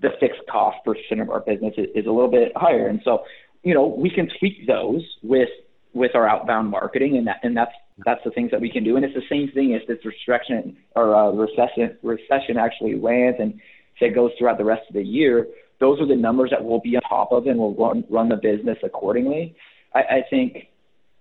the 0.01 0.09
fixed 0.19 0.41
cost 0.49 0.77
percent 0.85 1.19
of 1.19 1.29
our 1.31 1.39
business 1.39 1.73
is, 1.77 1.87
is 1.95 2.05
a 2.05 2.11
little 2.11 2.31
bit 2.31 2.51
higher, 2.55 2.87
and 2.87 3.01
so 3.03 3.23
you 3.63 3.73
know 3.73 3.87
we 3.87 4.09
can 4.09 4.29
tweak 4.39 4.67
those 4.67 5.01
with 5.23 5.49
with 5.95 6.13
our 6.13 6.27
outbound 6.27 6.69
marketing, 6.69 7.17
and 7.17 7.25
that 7.25 7.37
and 7.41 7.57
that's 7.57 7.71
that's 8.05 8.21
the 8.23 8.31
things 8.31 8.51
that 8.51 8.61
we 8.61 8.69
can 8.69 8.83
do. 8.83 8.97
And 8.97 9.05
it's 9.05 9.15
the 9.15 9.21
same 9.29 9.49
thing 9.55 9.73
as 9.73 9.81
this 9.87 10.05
restriction 10.05 10.77
or 10.95 11.15
uh, 11.15 11.31
recession 11.31 11.97
recession 12.03 12.57
actually 12.59 12.99
lands 12.99 13.37
and 13.39 13.59
say 13.99 14.13
goes 14.13 14.31
throughout 14.37 14.59
the 14.59 14.65
rest 14.65 14.83
of 14.89 14.93
the 14.93 15.03
year. 15.03 15.47
Those 15.79 15.99
are 15.99 16.07
the 16.07 16.15
numbers 16.15 16.51
that 16.51 16.63
we'll 16.63 16.81
be 16.81 16.97
on 16.97 17.01
top 17.09 17.31
of, 17.31 17.47
and 17.47 17.57
we'll 17.57 17.73
run 17.73 18.03
run 18.09 18.29
the 18.29 18.35
business 18.35 18.77
accordingly. 18.83 19.55
I, 19.95 19.99
I 19.99 20.21
think 20.29 20.67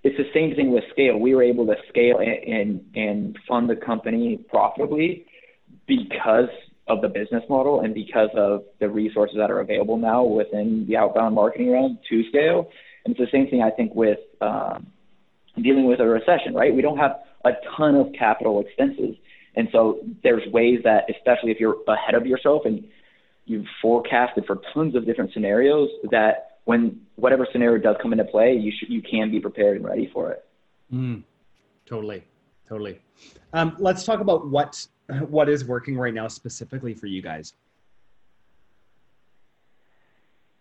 it's 0.02 0.16
the 0.16 0.30
same 0.34 0.54
thing 0.56 0.72
with 0.72 0.84
scale. 0.90 1.18
We 1.18 1.34
were 1.34 1.44
able 1.44 1.66
to 1.66 1.76
scale 1.88 2.18
and, 2.18 2.28
and 2.28 2.84
and 2.96 3.38
fund 3.48 3.70
the 3.70 3.76
company 3.76 4.44
profitably 4.50 5.24
because 5.86 6.50
of 6.88 7.00
the 7.00 7.08
business 7.08 7.44
model 7.48 7.80
and 7.80 7.94
because 7.94 8.28
of 8.36 8.64
the 8.80 8.88
resources 8.88 9.36
that 9.38 9.50
are 9.50 9.60
available 9.60 9.96
now 9.96 10.24
within 10.24 10.84
the 10.88 10.96
outbound 10.96 11.36
marketing 11.36 11.72
realm 11.72 11.98
to 12.10 12.28
scale. 12.28 12.68
And 13.04 13.16
it's 13.16 13.20
the 13.20 13.36
same 13.36 13.48
thing 13.48 13.62
I 13.62 13.70
think 13.70 13.94
with 13.94 14.18
um, 14.40 14.86
dealing 15.62 15.86
with 15.86 16.00
a 16.00 16.06
recession, 16.06 16.54
right? 16.54 16.74
We 16.74 16.82
don't 16.82 16.98
have 16.98 17.20
a 17.44 17.52
ton 17.76 17.94
of 17.96 18.12
capital 18.18 18.60
expenses. 18.60 19.16
And 19.56 19.68
so 19.70 20.00
there's 20.22 20.42
ways 20.52 20.80
that, 20.84 21.04
especially 21.14 21.50
if 21.50 21.60
you're 21.60 21.76
ahead 21.86 22.14
of 22.14 22.26
yourself 22.26 22.62
and 22.64 22.84
you've 23.46 23.66
forecasted 23.80 24.46
for 24.46 24.60
tons 24.72 24.96
of 24.96 25.06
different 25.06 25.32
scenarios, 25.32 25.90
that 26.10 26.58
when 26.64 27.00
whatever 27.16 27.46
scenario 27.52 27.80
does 27.80 27.96
come 28.00 28.12
into 28.12 28.24
play, 28.24 28.54
you 28.54 28.72
you 28.88 29.02
can 29.02 29.30
be 29.30 29.38
prepared 29.38 29.76
and 29.76 29.84
ready 29.84 30.10
for 30.12 30.32
it. 30.32 30.44
Mm, 30.92 31.22
totally, 31.86 32.24
totally. 32.68 32.98
Um, 33.52 33.76
let's 33.78 34.04
talk 34.04 34.20
about 34.20 34.48
what 34.48 34.86
what 35.28 35.48
is 35.48 35.64
working 35.64 35.96
right 35.96 36.14
now 36.14 36.26
specifically 36.26 36.94
for 36.94 37.06
you 37.06 37.22
guys. 37.22 37.54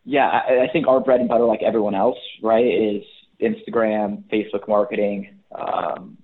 Yeah, 0.05 0.27
I, 0.27 0.65
I 0.65 0.67
think 0.71 0.87
our 0.87 0.99
bread 0.99 1.19
and 1.19 1.29
butter, 1.29 1.45
like 1.45 1.61
everyone 1.63 1.95
else, 1.95 2.17
right, 2.41 2.65
is 2.65 3.03
Instagram, 3.41 4.23
Facebook 4.31 4.67
marketing. 4.67 5.39
Um, 5.53 6.17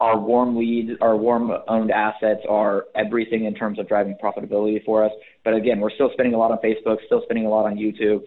our 0.00 0.18
warm 0.18 0.56
leads, 0.56 0.92
our 1.00 1.16
warm 1.16 1.50
owned 1.66 1.90
assets 1.90 2.40
are 2.48 2.84
everything 2.94 3.44
in 3.46 3.54
terms 3.54 3.78
of 3.78 3.88
driving 3.88 4.16
profitability 4.22 4.84
for 4.84 5.04
us. 5.04 5.12
But 5.44 5.54
again, 5.54 5.80
we're 5.80 5.90
still 5.90 6.10
spending 6.12 6.34
a 6.34 6.38
lot 6.38 6.52
on 6.52 6.58
Facebook, 6.58 6.98
still 7.06 7.22
spending 7.24 7.46
a 7.46 7.48
lot 7.48 7.66
on 7.66 7.76
YouTube. 7.76 8.22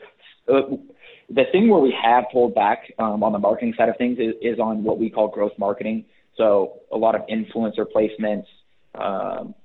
The 0.48 1.44
thing 1.54 1.70
where 1.70 1.80
we 1.80 1.96
have 2.04 2.26
pulled 2.32 2.54
back 2.54 2.92
um, 3.00 3.24
on 3.24 3.32
the 3.32 3.40
marketing 3.40 3.74
side 3.78 3.88
of 3.88 3.96
things 3.98 4.20
is, 4.20 4.34
is 4.42 4.60
on 4.60 4.84
what 4.84 5.00
we 5.00 5.10
call 5.10 5.30
growth 5.30 5.54
marketing. 5.58 6.04
So 6.36 6.82
a 6.92 6.98
lot 6.98 7.16
of 7.16 7.22
influencer 7.28 7.86
placements, 7.96 8.46
um, 8.96 9.56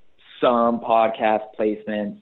some 0.40 0.78
podcast 0.80 1.42
placements, 1.58 2.18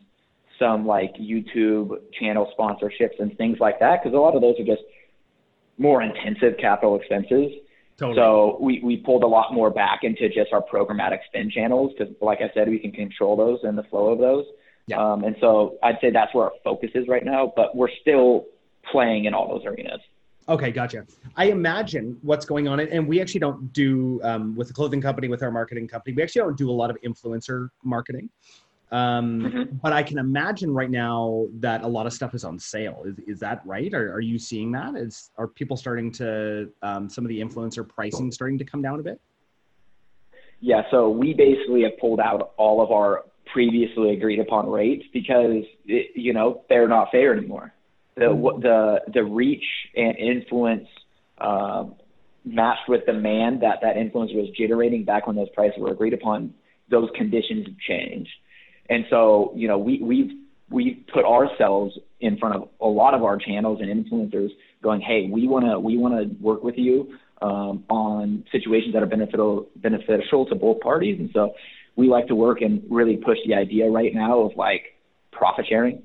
some 0.59 0.87
like 0.87 1.15
YouTube 1.17 1.99
channel 2.19 2.53
sponsorships 2.59 3.19
and 3.19 3.37
things 3.37 3.59
like 3.61 3.81
that, 3.81 4.03
because 4.03 4.15
a 4.17 4.21
lot 4.21 4.35
of 4.35 4.43
those 4.43 4.59
are 4.59 4.65
just 4.65 4.83
more 5.79 6.03
intensive 6.03 6.57
capital 6.59 6.97
expenses. 6.97 7.53
Totally. 7.97 8.17
So 8.17 8.59
we, 8.61 8.81
we 8.83 8.97
pulled 8.97 9.23
a 9.23 9.27
lot 9.27 9.53
more 9.53 9.71
back 9.71 10.01
into 10.03 10.29
just 10.29 10.53
our 10.53 10.63
programmatic 10.63 11.19
spend 11.27 11.53
channels 11.53 11.93
because, 11.97 12.13
like 12.21 12.41
I 12.41 12.51
said, 12.53 12.69
we 12.69 12.79
can 12.79 12.91
control 12.91 13.37
those 13.37 13.61
and 13.63 13.79
the 13.79 13.85
flow 13.85 14.11
of 14.13 14.19
those. 14.19 14.47
Yeah. 14.87 15.01
Um, 15.01 15.25
and 15.25 15.37
so 15.41 15.79
I'd 15.83 15.99
say 16.01 16.11
that's 16.11 16.35
where 16.35 16.47
our 16.47 16.53
focus 16.65 16.91
is 16.95 17.07
right 17.09 17.25
now, 17.25 17.53
but 17.55 17.77
we're 17.77 17.95
still 18.01 18.47
playing 18.91 19.27
in 19.27 19.35
all 19.35 19.49
those 19.49 19.65
arenas. 19.65 20.01
Okay, 20.47 20.71
gotcha. 20.71 21.07
I 21.37 21.47
imagine 21.47 22.19
what's 22.21 22.45
going 22.45 22.69
on, 22.69 22.79
and 22.79 23.09
we 23.09 23.21
actually 23.21 23.41
don't 23.41 23.73
do 23.73 24.21
um, 24.23 24.55
with 24.55 24.69
the 24.69 24.75
clothing 24.75 25.01
company, 25.01 25.29
with 25.29 25.43
our 25.43 25.51
marketing 25.51 25.89
company, 25.89 26.15
we 26.15 26.23
actually 26.23 26.43
don't 26.43 26.59
do 26.59 26.71
a 26.71 26.73
lot 26.73 26.91
of 26.91 26.99
influencer 27.01 27.71
marketing. 27.83 28.29
Um, 28.95 29.41
mm-hmm. 29.41 29.77
But 29.83 29.93
I 29.93 30.05
can 30.05 30.19
imagine 30.19 30.73
right 30.73 30.91
now 30.91 31.49
that 31.55 31.83
a 31.83 31.89
lot 31.89 32.07
of 32.07 32.13
stuff 32.13 32.33
is 32.33 32.45
on 32.45 32.61
sale. 32.61 33.03
Is, 33.05 33.19
is 33.27 33.41
that 33.41 33.61
right? 33.67 33.93
Are, 33.93 34.13
are 34.13 34.21
you 34.21 34.39
seeing 34.39 34.71
that? 34.71 34.95
Is 34.95 35.31
are 35.37 35.49
people 35.49 35.77
starting 35.77 36.13
to 36.13 36.71
um, 36.81 37.09
some 37.09 37.25
of 37.25 37.29
the 37.29 37.41
influencer 37.41 37.87
pricing 37.87 38.31
starting 38.31 38.57
to 38.59 38.65
come 38.65 38.83
down 38.83 39.01
a 39.01 39.03
bit? 39.03 39.21
Yeah. 40.61 40.83
So 40.93 41.11
we 41.11 41.35
basically 41.35 41.83
have 41.83 41.99
pulled 41.99 42.21
out 42.21 42.53
all 42.57 42.81
of 42.81 42.93
our 42.93 43.25
previously 43.53 44.13
agreed 44.13 44.39
upon 44.39 44.71
rates 44.71 45.05
because 45.13 45.65
it, 45.87 46.13
you 46.15 46.33
know 46.33 46.63
they're 46.69 46.87
not 46.87 47.11
fair 47.11 47.37
anymore. 47.37 47.75
The 48.15 48.27
mm-hmm. 48.27 48.63
the 48.63 49.01
the 49.13 49.25
reach 49.25 49.65
and 49.97 50.17
influence 50.17 50.87
um, 51.39 51.97
matched 52.45 52.89
with 52.89 53.05
demand 53.07 53.61
that 53.63 53.81
that 53.83 53.97
influencer 53.97 54.37
was 54.37 54.51
generating 54.57 55.05
back 55.05 55.27
when 55.27 55.35
those 55.35 55.51
prices 55.53 55.81
were 55.81 55.91
agreed 55.91 56.15
upon. 56.15 56.55
Those 56.89 57.09
conditions 57.17 57.67
have 57.67 57.79
changed. 57.79 58.31
And 58.89 59.05
so, 59.11 59.53
you 59.55 59.69
know, 59.69 59.79
we, 59.79 60.01
we've, 60.03 60.31
we've 60.71 61.05
put 61.13 61.25
ourselves 61.25 61.99
in 62.21 62.39
front 62.39 62.57
of 62.57 62.69
a 62.81 62.87
lot 62.87 63.15
of 63.15 63.23
our 63.23 63.37
channels 63.37 63.81
and 63.81 63.89
influencers 63.89 64.51
going, 64.83 65.01
Hey, 65.01 65.29
we 65.31 65.49
want 65.49 65.65
to, 65.67 65.79
we 65.79 65.97
want 65.97 66.15
to 66.15 66.43
work 66.43 66.63
with 66.63 66.77
you, 66.77 67.17
um, 67.43 67.85
on 67.89 68.45
situations 68.53 68.95
that 68.95 69.03
are 69.03 69.07
beneficial, 69.07 69.69
beneficial 69.77 70.47
to 70.47 70.55
both 70.55 70.81
parties. 70.81 71.19
And 71.19 71.31
so 71.33 71.55
we 71.97 72.09
like 72.09 72.29
to 72.29 72.35
work 72.35 72.61
and 72.61 72.83
really 72.91 73.17
push 73.17 73.39
the 73.47 73.55
idea 73.55 73.89
right 73.91 74.15
now 74.15 74.41
of 74.41 74.57
like 74.57 74.99
profit 75.33 75.67
sharing, 75.69 76.03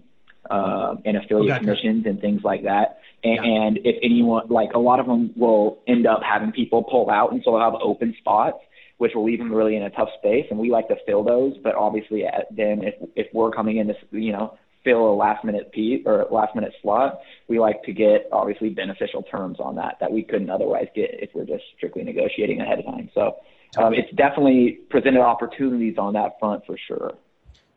uh, 0.49 0.95
and 1.05 1.17
affiliate 1.17 1.51
okay. 1.51 1.59
commissions 1.59 2.05
and 2.05 2.19
things 2.19 2.41
like 2.43 2.63
that. 2.63 2.99
And, 3.23 3.45
yeah. 3.45 3.61
and 3.61 3.77
if 3.83 3.97
anyone, 4.01 4.47
like 4.49 4.71
a 4.73 4.79
lot 4.79 4.99
of 4.99 5.05
them 5.05 5.33
will 5.35 5.79
end 5.87 6.07
up 6.07 6.21
having 6.23 6.51
people 6.51 6.83
pull 6.83 7.09
out 7.09 7.31
and 7.31 7.41
so 7.43 7.51
they'll 7.51 7.71
have 7.71 7.75
open 7.81 8.15
spots 8.19 8.57
which 8.99 9.13
will 9.15 9.25
leave 9.25 9.39
them 9.39 9.51
really 9.51 9.75
in 9.77 9.83
a 9.83 9.89
tough 9.89 10.09
space. 10.19 10.45
And 10.49 10.59
we 10.59 10.69
like 10.69 10.87
to 10.89 10.95
fill 11.07 11.23
those, 11.23 11.53
but 11.63 11.73
obviously 11.75 12.25
then 12.51 12.83
if 12.83 12.93
if 13.15 13.27
we're 13.33 13.49
coming 13.51 13.77
in 13.77 13.87
to 13.87 13.95
you 14.11 14.31
know 14.31 14.57
fill 14.83 15.11
a 15.11 15.15
last 15.15 15.43
minute 15.43 15.71
piece 15.71 16.03
or 16.05 16.27
last 16.29 16.53
minute 16.53 16.73
slot, 16.81 17.19
we 17.47 17.59
like 17.59 17.81
to 17.83 17.93
get 17.93 18.27
obviously 18.31 18.69
beneficial 18.69 19.23
terms 19.23 19.57
on 19.59 19.75
that 19.75 19.95
that 19.99 20.11
we 20.11 20.21
couldn't 20.21 20.49
otherwise 20.49 20.87
get 20.95 21.09
if 21.13 21.29
we're 21.33 21.45
just 21.45 21.63
strictly 21.77 22.03
negotiating 22.03 22.61
ahead 22.61 22.79
of 22.79 22.85
time. 22.85 23.09
So 23.13 23.37
um, 23.77 23.93
it's 23.93 24.13
definitely 24.15 24.79
presented 24.89 25.21
opportunities 25.21 25.97
on 25.97 26.13
that 26.13 26.33
front 26.39 26.65
for 26.65 26.77
sure. 26.87 27.13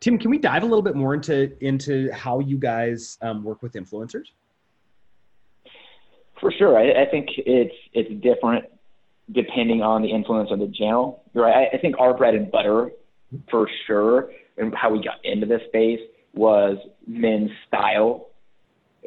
Tim, 0.01 0.17
can 0.17 0.29
we 0.29 0.37
dive 0.37 0.63
a 0.63 0.65
little 0.65 0.81
bit 0.81 0.95
more 0.95 1.13
into 1.13 1.55
into 1.65 2.11
how 2.11 2.39
you 2.39 2.57
guys 2.57 3.17
um, 3.21 3.45
work 3.45 3.63
with 3.63 3.73
influencers? 3.73 4.25
For 6.41 6.51
sure, 6.51 6.77
I, 6.77 7.03
I 7.03 7.09
think 7.09 7.29
it's 7.37 7.75
it's 7.93 8.09
different 8.21 8.65
depending 9.31 9.81
on 9.81 10.01
the 10.01 10.09
influence 10.09 10.49
of 10.51 10.59
the 10.59 10.71
channel. 10.77 11.23
Right. 11.33 11.69
I, 11.71 11.77
I 11.77 11.79
think 11.79 11.95
our 11.99 12.15
bread 12.15 12.35
and 12.35 12.51
butter 12.51 12.91
for 13.49 13.67
sure 13.87 14.31
and 14.57 14.73
how 14.75 14.91
we 14.91 15.03
got 15.03 15.23
into 15.23 15.45
this 15.45 15.61
space 15.67 15.99
was 16.33 16.77
men's 17.07 17.51
style, 17.67 18.29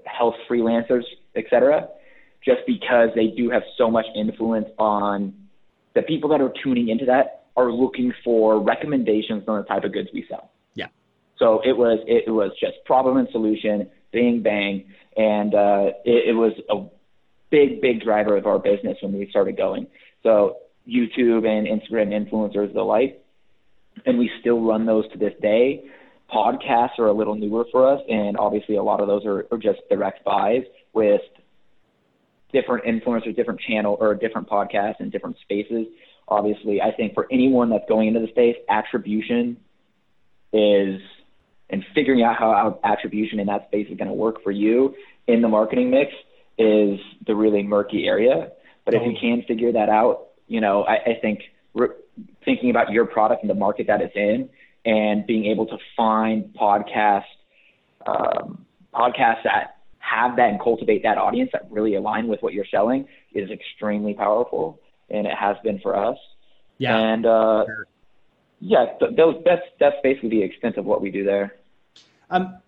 health 0.05 0.35
freelancers, 0.49 1.03
etc. 1.35 1.89
Just 2.45 2.61
because 2.67 3.11
they 3.15 3.29
do 3.29 3.51
have 3.51 3.63
so 3.77 3.91
much 3.91 4.07
influence 4.15 4.69
on 4.79 5.35
the 5.95 6.03
people 6.03 6.31
that 6.31 6.41
are 6.41 6.53
tuning 6.63 6.89
into 6.89 7.05
that 7.07 7.47
are 7.57 7.73
looking 7.73 8.13
for 8.23 8.61
recommendations 8.61 9.45
on 9.49 9.59
the 9.59 9.65
type 9.65 9.85
of 9.85 9.93
goods 9.93 10.09
we 10.13 10.25
sell. 10.29 10.51
Yeah. 10.75 10.87
So 11.39 11.61
it 11.65 11.77
was 11.77 11.99
it 12.07 12.31
was 12.31 12.53
just 12.61 12.75
problem 12.85 13.17
and 13.17 13.29
solution, 13.33 13.89
bang 14.13 14.43
bang, 14.43 14.85
and 15.17 15.55
uh, 15.55 15.91
it, 16.05 16.31
it 16.31 16.35
was 16.35 16.53
a 16.71 16.87
big 17.51 17.81
big 17.81 18.03
driver 18.03 18.37
of 18.37 18.47
our 18.47 18.59
business 18.59 18.99
when 19.01 19.13
we 19.13 19.29
started 19.31 19.57
going. 19.57 19.87
So 20.27 20.57
YouTube 20.89 21.47
and 21.47 21.69
Instagram 21.69 22.11
influencers 22.11 22.75
the 22.75 22.83
like, 22.83 23.25
and 24.05 24.19
we 24.19 24.29
still 24.41 24.61
run 24.61 24.85
those 24.85 25.09
to 25.13 25.19
this 25.19 25.33
day. 25.41 25.85
Podcasts 26.35 26.99
are 26.99 27.07
a 27.07 27.13
little 27.13 27.37
newer 27.37 27.65
for 27.71 27.89
us, 27.89 28.01
and 28.09 28.37
obviously 28.37 28.75
a 28.75 28.83
lot 28.83 29.01
of 29.01 29.07
those 29.07 29.25
are, 29.25 29.47
are 29.53 29.59
just 29.59 29.79
direct 29.89 30.25
buys 30.25 30.63
with 30.93 31.21
different 32.53 32.85
influencers, 32.85 33.37
different 33.37 33.61
channel 33.61 33.97
or 34.01 34.17
different 34.17 34.49
podcasts 34.49 34.97
and 34.99 35.13
different 35.13 35.37
spaces. 35.43 35.87
Obviously, 36.27 36.81
I 36.83 36.91
think 36.91 37.15
for 37.15 37.29
anyone 37.31 37.71
that's 37.71 37.89
going 37.89 38.09
into 38.09 38.19
the 38.19 38.29
space, 38.29 38.57
attribution 38.69 39.57
is 40.53 41.01
and 41.71 41.85
figuring 41.95 42.25
out 42.25 42.35
how 42.37 42.81
attribution 42.83 43.39
in 43.39 43.47
that 43.47 43.69
space 43.69 43.87
is 43.89 43.97
going 43.97 44.09
to 44.09 44.15
work 44.15 44.43
for 44.43 44.51
you 44.51 44.97
in 45.29 45.41
the 45.41 45.49
marketing 45.49 45.91
mix 45.91 46.11
is 46.59 46.99
the 47.29 47.35
really 47.37 47.63
murky 47.63 48.07
area. 48.07 48.51
But 48.87 48.95
if 48.95 49.03
you 49.03 49.15
can 49.21 49.43
figure 49.43 49.73
that 49.73 49.91
out, 49.91 50.29
you 50.47 50.61
know, 50.63 50.85
I, 50.85 50.95
I 50.95 51.19
think 51.21 51.41
re- 51.75 51.89
thinking 52.45 52.71
about 52.71 52.91
your 52.93 53.05
product 53.05 53.43
and 53.43 53.51
the 53.51 53.55
market 53.55 53.89
that 53.89 54.01
it's 54.01 54.17
in, 54.17 54.49
and 54.87 55.27
being 55.27 55.45
able 55.47 55.67
to 55.67 55.77
find 55.97 56.55
podcast 56.55 57.25
um, 58.07 58.65
podcasts 58.95 59.43
that 59.43 59.79
have 59.99 60.37
that 60.37 60.51
and 60.51 60.61
cultivate 60.61 61.03
that 61.03 61.19
audience 61.19 61.51
that 61.53 61.67
really 61.71 61.97
align 61.97 62.29
with 62.29 62.41
what 62.43 62.55
you're 62.55 62.67
selling 62.71 63.07
is 63.35 63.51
extremely 63.51 64.15
powerful, 64.15 64.81
and 65.11 65.27
it 65.27 65.35
has 65.35 65.57
been 65.65 65.81
for 65.81 65.97
us. 65.97 66.17
Yeah. 66.79 66.97
And 66.97 67.27
uh, 67.27 67.65
sure. 67.67 67.87
yeah, 68.61 68.87
th- 69.01 69.17
those 69.17 69.43
that's 69.45 69.63
that's 69.81 69.97
basically 70.03 70.31
the 70.31 70.43
extent 70.43 70.77
of 70.77 70.85
what 70.85 71.03
we 71.03 71.11
do 71.11 71.25
there. 71.25 71.57
Um, 72.31 72.59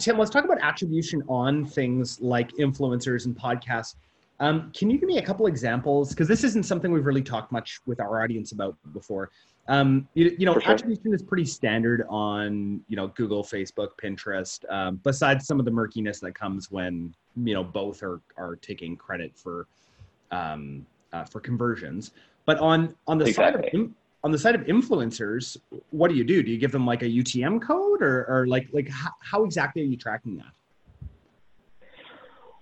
Tim, 0.00 0.18
let's 0.18 0.30
talk 0.30 0.44
about 0.44 0.58
attribution 0.60 1.22
on 1.28 1.64
things 1.64 2.20
like 2.20 2.50
influencers 2.54 3.26
and 3.26 3.36
podcasts. 3.36 3.94
Um, 4.40 4.70
can 4.72 4.88
you 4.88 4.98
give 4.98 5.08
me 5.08 5.18
a 5.18 5.22
couple 5.22 5.46
examples? 5.46 6.10
Because 6.10 6.28
this 6.28 6.44
isn't 6.44 6.64
something 6.64 6.92
we've 6.92 7.06
really 7.06 7.22
talked 7.22 7.50
much 7.50 7.80
with 7.86 8.00
our 8.00 8.22
audience 8.22 8.52
about 8.52 8.76
before. 8.92 9.30
Um, 9.66 10.08
you, 10.14 10.34
you, 10.38 10.46
know, 10.46 10.58
sure. 10.58 10.72
attribution 10.72 11.12
is 11.12 11.22
pretty 11.22 11.44
standard 11.44 12.06
on 12.08 12.80
you 12.88 12.96
know 12.96 13.08
Google, 13.08 13.42
Facebook, 13.42 13.90
Pinterest. 14.02 14.64
Um, 14.72 15.00
besides 15.04 15.46
some 15.46 15.58
of 15.58 15.64
the 15.64 15.70
murkiness 15.70 16.20
that 16.20 16.34
comes 16.34 16.70
when 16.70 17.14
you 17.36 17.54
know 17.54 17.64
both 17.64 18.02
are 18.02 18.20
are 18.36 18.56
taking 18.56 18.96
credit 18.96 19.36
for 19.36 19.66
um, 20.30 20.86
uh, 21.12 21.24
for 21.24 21.40
conversions. 21.40 22.12
But 22.46 22.58
on 22.60 22.94
on 23.06 23.18
the 23.18 23.26
exactly. 23.26 23.70
side 23.70 23.80
of 23.80 23.90
on 24.24 24.32
the 24.32 24.38
side 24.38 24.54
of 24.54 24.62
influencers, 24.62 25.56
what 25.90 26.08
do 26.08 26.16
you 26.16 26.24
do? 26.24 26.42
Do 26.42 26.50
you 26.50 26.58
give 26.58 26.72
them 26.72 26.86
like 26.86 27.02
a 27.02 27.08
UTM 27.08 27.60
code, 27.60 28.02
or 28.02 28.24
or 28.26 28.46
like 28.46 28.68
like 28.72 28.88
how, 28.88 29.10
how 29.20 29.44
exactly 29.44 29.82
are 29.82 29.86
you 29.86 29.96
tracking 29.96 30.36
that? 30.38 30.52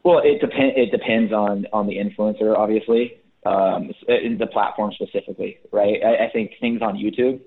Well, 0.07 0.21
it 0.23 0.41
depends. 0.41 0.75
It 0.77 0.93
depends 0.93 1.33
on 1.33 1.67
on 1.73 1.89
the 1.89 1.97
influencer, 1.97 2.57
obviously, 2.57 3.15
um, 3.45 3.91
the 4.07 4.47
platform 4.47 4.93
specifically, 4.93 5.59
right? 5.73 5.97
I, 6.01 6.27
I 6.27 6.31
think 6.31 6.53
things 6.61 6.81
on 6.81 6.95
YouTube, 6.95 7.41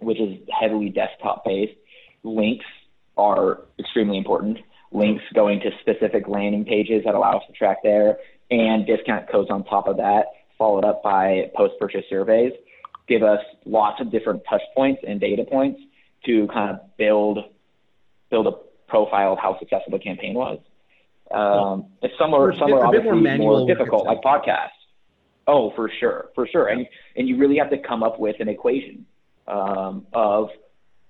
which 0.00 0.18
is 0.18 0.40
heavily 0.60 0.88
desktop 0.88 1.44
based, 1.44 1.78
links 2.24 2.64
are 3.16 3.60
extremely 3.78 4.18
important. 4.18 4.58
Links 4.90 5.22
going 5.34 5.60
to 5.60 5.70
specific 5.82 6.26
landing 6.26 6.64
pages 6.64 7.02
that 7.04 7.14
allow 7.14 7.38
us 7.38 7.44
to 7.46 7.52
track 7.52 7.76
there, 7.84 8.18
and 8.50 8.84
discount 8.84 9.30
codes 9.30 9.48
on 9.48 9.62
top 9.62 9.86
of 9.86 9.98
that, 9.98 10.24
followed 10.58 10.84
up 10.84 11.00
by 11.04 11.52
post 11.56 11.74
purchase 11.78 12.02
surveys, 12.10 12.54
give 13.06 13.22
us 13.22 13.38
lots 13.66 14.00
of 14.00 14.10
different 14.10 14.42
touch 14.50 14.62
points 14.74 15.00
and 15.06 15.20
data 15.20 15.44
points 15.48 15.80
to 16.26 16.48
kind 16.48 16.70
of 16.70 16.96
build 16.96 17.38
build 18.30 18.48
a 18.48 18.90
profile 18.90 19.34
of 19.34 19.38
how 19.38 19.56
successful 19.60 19.92
the 19.92 20.00
campaign 20.00 20.34
was. 20.34 20.58
Um, 21.32 21.86
it's 22.02 22.14
some 22.18 22.34
are 22.34 22.52
some 22.58 22.72
are 22.72 22.86
obviously 22.86 23.10
more, 23.12 23.36
more 23.36 23.66
difficult, 23.66 24.06
like 24.06 24.20
podcasts. 24.22 24.68
Oh, 25.46 25.72
for 25.76 25.90
sure, 26.00 26.30
for 26.34 26.46
sure, 26.46 26.68
and 26.68 26.86
and 27.16 27.28
you 27.28 27.36
really 27.36 27.58
have 27.58 27.70
to 27.70 27.78
come 27.78 28.02
up 28.02 28.18
with 28.18 28.36
an 28.40 28.48
equation 28.48 29.06
um, 29.46 30.06
of 30.12 30.48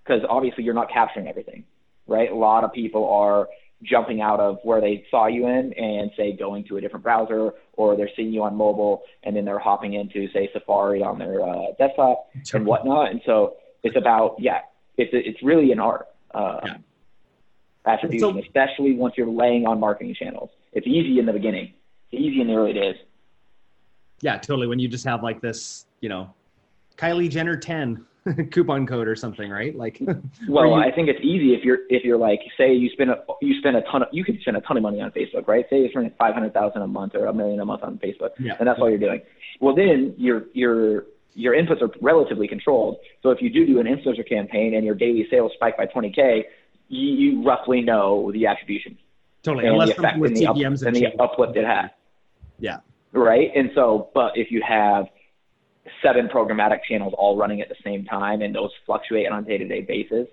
because 0.04 0.23
obviously 0.28 0.64
you're 0.64 0.75
not 0.75 0.90
capturing 0.90 1.28
everything, 1.28 1.64
right? 2.06 2.30
A 2.30 2.35
lot 2.35 2.64
of 2.64 2.73
people 2.73 3.09
are 3.09 3.49
jumping 3.83 4.21
out 4.21 4.40
of 4.40 4.59
where 4.62 4.80
they 4.80 5.04
saw 5.11 5.26
you 5.26 5.47
in 5.47 5.73
and 5.75 6.11
say 6.16 6.35
going 6.37 6.64
to 6.64 6.76
a 6.76 6.80
different 6.80 7.02
browser 7.02 7.52
or 7.75 7.97
they're 7.97 8.11
seeing 8.16 8.33
you 8.33 8.42
on 8.42 8.54
mobile 8.56 9.02
and 9.25 9.37
then 9.37 9.44
they're 9.44 9.59
hopping 9.59 9.94
into 9.94 10.30
say 10.33 10.49
Safari 10.52 11.02
on 11.02 11.18
their 11.18 11.42
uh, 11.42 11.73
desktop 11.78 12.28
and 12.54 12.66
whatnot. 12.66 13.11
And 13.11 13.21
so 13.26 13.56
it's 13.83 13.97
about 13.97 14.37
yeah, 14.38 14.61
it's 14.97 15.11
it's 15.12 15.42
really 15.42 15.73
an 15.73 15.80
art. 15.80 16.06
Uh, 16.33 16.61
yeah. 16.64 16.76
Attribution, 17.87 18.35
so, 18.35 18.41
especially 18.41 18.95
once 18.95 19.14
you're 19.17 19.29
laying 19.29 19.67
on 19.67 19.79
marketing 19.79 20.14
channels. 20.19 20.50
It's 20.73 20.87
easy 20.87 21.19
in 21.19 21.26
the 21.26 21.33
beginning. 21.33 21.75
It's 22.11 22.23
easy 22.23 22.41
in 22.41 22.47
the 22.47 22.55
early 22.55 22.73
days. 22.73 22.97
Yeah, 24.21 24.38
totally. 24.38 24.67
When 24.67 24.79
you 24.79 24.88
just 24.88 25.05
have 25.05 25.23
like 25.23 25.41
this, 25.41 25.87
you 26.00 26.09
know, 26.09 26.33
Kylie 26.97 27.29
Jenner 27.29 27.57
10 27.57 28.07
coupon 28.53 28.87
code 28.87 29.07
or 29.07 29.14
something, 29.14 29.50
right? 29.50 29.76
Like, 29.76 30.00
well, 30.49 30.67
you... 30.67 30.75
I 30.75 30.91
think 30.93 31.09
it's 31.09 31.21
easy 31.23 31.55
if 31.55 31.62
you're 31.62 31.81
if 31.91 32.05
you're 32.05 32.19
like, 32.19 32.41
say 32.57 32.73
you 32.73 32.88
spend 32.91 33.11
a 33.11 33.23
you 33.43 33.59
spend 33.59 33.76
a 33.76 33.83
ton 33.83 34.03
of 34.03 34.09
you 34.12 34.25
could 34.25 34.41
spend 34.41 34.57
a 34.57 34.61
ton 34.62 34.76
of 34.76 34.83
money 34.83 35.00
on 35.00 35.11
Facebook, 35.11 35.47
right? 35.47 35.67
Say 35.69 35.81
you're 35.81 35.91
spending 35.91 36.12
five 36.19 36.35
hundred 36.35 36.55
thousand 36.55 36.83
a 36.83 36.87
month 36.87 37.14
or 37.14 37.26
a 37.26 37.35
million 37.35 37.61
a 37.61 37.64
month 37.64 37.83
on 37.83 37.99
Facebook, 37.99 38.31
yeah. 38.38 38.55
and 38.59 38.67
that's 38.67 38.81
all 38.81 38.88
you're 38.88 38.99
doing. 38.99 39.21
Well, 39.61 39.75
then 39.75 40.14
your 40.17 40.45
your 40.55 41.05
your 41.35 41.55
inputs 41.55 41.83
are 41.83 41.91
relatively 42.00 42.49
controlled. 42.49 42.97
So 43.23 43.31
if 43.31 43.43
you 43.43 43.50
do 43.50 43.67
do 43.67 43.79
an 43.81 43.87
influencer 43.87 44.26
campaign 44.26 44.75
and 44.75 44.85
your 44.85 44.95
daily 44.95 45.26
sales 45.31 45.53
spike 45.55 45.76
by 45.76 45.87
20k, 45.87 46.45
you, 46.88 47.12
you 47.12 47.43
roughly 47.43 47.81
know 47.81 48.31
the 48.33 48.47
attribution. 48.47 48.97
Totally, 49.43 49.67
and 49.67 49.75
unless 49.75 49.91
the 49.91 49.99
effect 49.99 50.17
and 50.17 50.37
the, 50.37 50.47
up, 50.47 50.57
and 50.57 50.97
the 50.97 51.07
uplift 51.19 51.57
it 51.57 51.67
had. 51.67 51.91
Yeah. 52.59 52.79
Right, 53.12 53.50
and 53.55 53.71
so, 53.75 54.11
but 54.14 54.33
if 54.37 54.50
you 54.50 54.62
have 54.67 55.07
seven 56.03 56.29
programmatic 56.29 56.79
channels 56.88 57.14
all 57.17 57.37
running 57.37 57.61
at 57.61 57.69
the 57.69 57.76
same 57.85 58.05
time 58.05 58.43
and 58.43 58.55
those 58.55 58.71
fluctuate 58.87 59.31
on 59.31 59.45
a 59.45 59.47
day-to-day 59.47 59.83
basis, 59.83 60.26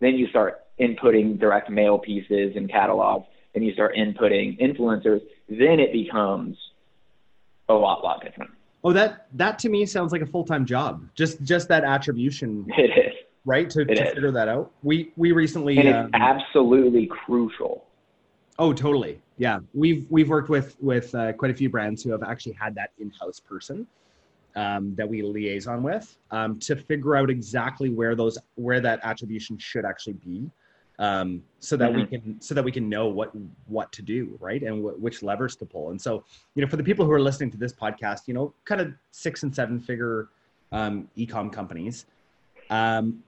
then 0.00 0.14
you 0.14 0.28
start 0.28 0.64
inputting 0.78 1.38
direct 1.38 1.70
mail 1.70 1.98
pieces 1.98 2.52
and 2.56 2.70
catalogs 2.70 3.26
and 3.54 3.64
you 3.64 3.72
start 3.72 3.96
inputting 3.96 4.60
influencers, 4.60 5.20
then 5.48 5.80
it 5.80 5.92
becomes 5.92 6.56
a 7.68 7.74
lot, 7.74 8.04
lot 8.04 8.22
different. 8.22 8.50
Oh, 8.84 8.92
that 8.92 9.26
that 9.34 9.58
to 9.60 9.68
me 9.68 9.84
sounds 9.86 10.12
like 10.12 10.22
a 10.22 10.26
full-time 10.26 10.64
job. 10.64 11.08
Just 11.14 11.42
just 11.42 11.68
that 11.68 11.84
attribution. 11.84 12.66
It 12.76 12.90
is. 12.90 13.14
Right 13.44 13.70
to, 13.70 13.84
to 13.84 14.14
figure 14.14 14.30
that 14.30 14.48
out. 14.48 14.72
We 14.82 15.12
we 15.16 15.32
recently 15.32 15.78
and 15.78 15.88
it's 15.88 15.96
um, 15.96 16.10
absolutely 16.14 17.06
crucial. 17.06 17.84
Oh, 18.58 18.72
totally. 18.72 19.20
Yeah, 19.38 19.60
we've 19.72 20.06
we've 20.10 20.28
worked 20.28 20.48
with 20.48 20.76
with 20.80 21.14
uh, 21.14 21.32
quite 21.32 21.50
a 21.50 21.54
few 21.54 21.70
brands 21.70 22.02
who 22.02 22.10
have 22.10 22.22
actually 22.22 22.52
had 22.52 22.74
that 22.74 22.90
in-house 22.98 23.40
person 23.40 23.86
um, 24.56 24.94
that 24.96 25.08
we 25.08 25.22
liaison 25.22 25.82
with 25.82 26.16
um, 26.30 26.58
to 26.58 26.74
figure 26.74 27.16
out 27.16 27.30
exactly 27.30 27.90
where 27.90 28.14
those 28.14 28.38
where 28.56 28.80
that 28.80 29.00
attribution 29.04 29.56
should 29.58 29.84
actually 29.84 30.14
be 30.14 30.50
um, 30.98 31.42
so 31.60 31.76
that 31.76 31.90
mm-hmm. 31.90 32.00
we 32.00 32.06
can 32.06 32.40
so 32.40 32.54
that 32.54 32.64
we 32.64 32.72
can 32.72 32.88
know 32.88 33.06
what 33.06 33.30
what 33.66 33.92
to 33.92 34.02
do 34.02 34.36
right 34.40 34.62
and 34.62 34.82
w- 34.82 34.96
which 34.98 35.22
levers 35.22 35.54
to 35.54 35.64
pull 35.64 35.90
and 35.90 36.00
so 36.00 36.24
you 36.54 36.62
know 36.62 36.68
for 36.68 36.76
the 36.76 36.82
people 36.82 37.04
who 37.04 37.12
are 37.12 37.20
listening 37.20 37.50
to 37.50 37.56
this 37.56 37.72
podcast 37.72 38.22
you 38.26 38.34
know 38.34 38.52
kind 38.64 38.80
of 38.80 38.92
six 39.12 39.44
and 39.44 39.54
seven 39.54 39.78
figure 39.78 40.28
um, 40.72 41.08
ecom 41.16 41.52
companies 41.52 42.06
um, 42.70 43.22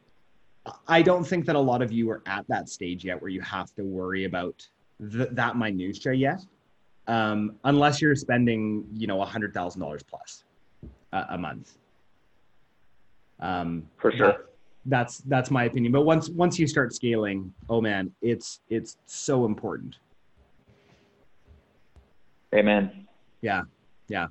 i 0.89 1.01
don't 1.03 1.25
think 1.25 1.47
that 1.47 1.57
a 1.57 1.61
lot 1.61 1.83
of 1.83 1.91
you 1.91 2.11
are 2.11 2.23
at 2.27 2.45
that 2.49 2.69
stage 2.69 3.05
yet 3.05 3.21
where 3.21 3.31
you 3.31 3.41
have 3.41 3.75
to 3.75 3.83
worry 3.83 4.25
about 4.25 4.67
th- 5.13 5.31
that 5.33 5.57
minutia 5.57 6.13
yet 6.13 6.41
um, 7.09 7.57
unless 7.65 8.01
you're 8.01 8.15
spending 8.15 8.87
you 8.95 9.07
know 9.07 9.21
a 9.21 9.25
hundred 9.25 9.53
thousand 9.53 9.81
dollars 9.81 10.03
plus 10.03 10.45
a, 11.13 11.27
a 11.31 11.39
month. 11.39 11.77
Um, 13.41 13.89
For 13.97 14.13
sure. 14.13 14.27
That, 14.29 14.37
that's 14.87 15.19
that's 15.19 15.51
my 15.51 15.65
opinion. 15.65 15.93
But 15.93 16.03
once 16.03 16.29
once 16.31 16.59
you 16.59 16.67
start 16.67 16.95
scaling, 16.95 17.53
oh 17.69 17.81
man, 17.81 18.13
it's 18.23 18.61
it's 18.69 18.97
so 19.07 19.45
important. 19.45 19.97
Amen. 22.55 23.07
Yeah, 23.43 23.63
yeah. 24.09 24.29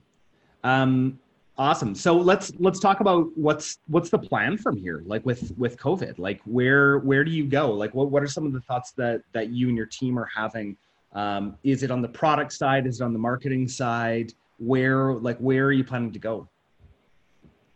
Um, 0.64 1.20
awesome. 1.60 1.94
So 1.94 2.18
let's 2.18 2.52
let's 2.58 2.80
talk 2.80 3.02
about 3.02 3.28
what's 3.36 3.78
what's 3.88 4.10
the 4.10 4.18
plan 4.18 4.58
from 4.58 4.78
here, 4.78 5.04
like 5.06 5.24
with 5.26 5.54
with 5.58 5.78
COVID. 5.78 6.18
Like 6.18 6.42
where 6.46 6.98
where 7.00 7.24
do 7.24 7.30
you 7.30 7.46
go? 7.46 7.72
Like 7.72 7.94
what 7.94 8.10
what 8.10 8.24
are 8.24 8.28
some 8.28 8.48
of 8.48 8.54
the 8.54 8.62
thoughts 8.62 8.92
that 8.94 9.22
that 9.34 9.50
you 9.50 9.68
and 9.68 9.78
your 9.78 9.86
team 9.86 10.18
are 10.18 10.30
having? 10.34 10.78
Um, 11.14 11.58
is 11.64 11.84
it 11.84 11.92
on 11.92 12.02
the 12.02 12.08
product 12.08 12.54
side? 12.54 12.88
Is 12.88 13.02
it 13.02 13.04
on 13.04 13.14
the 13.14 13.20
marketing 13.20 13.68
side? 13.68 14.34
Where 14.58 15.14
like 15.14 15.38
where 15.38 15.66
are 15.66 15.72
you 15.72 15.84
planning 15.84 16.14
to 16.14 16.20
go? 16.20 16.50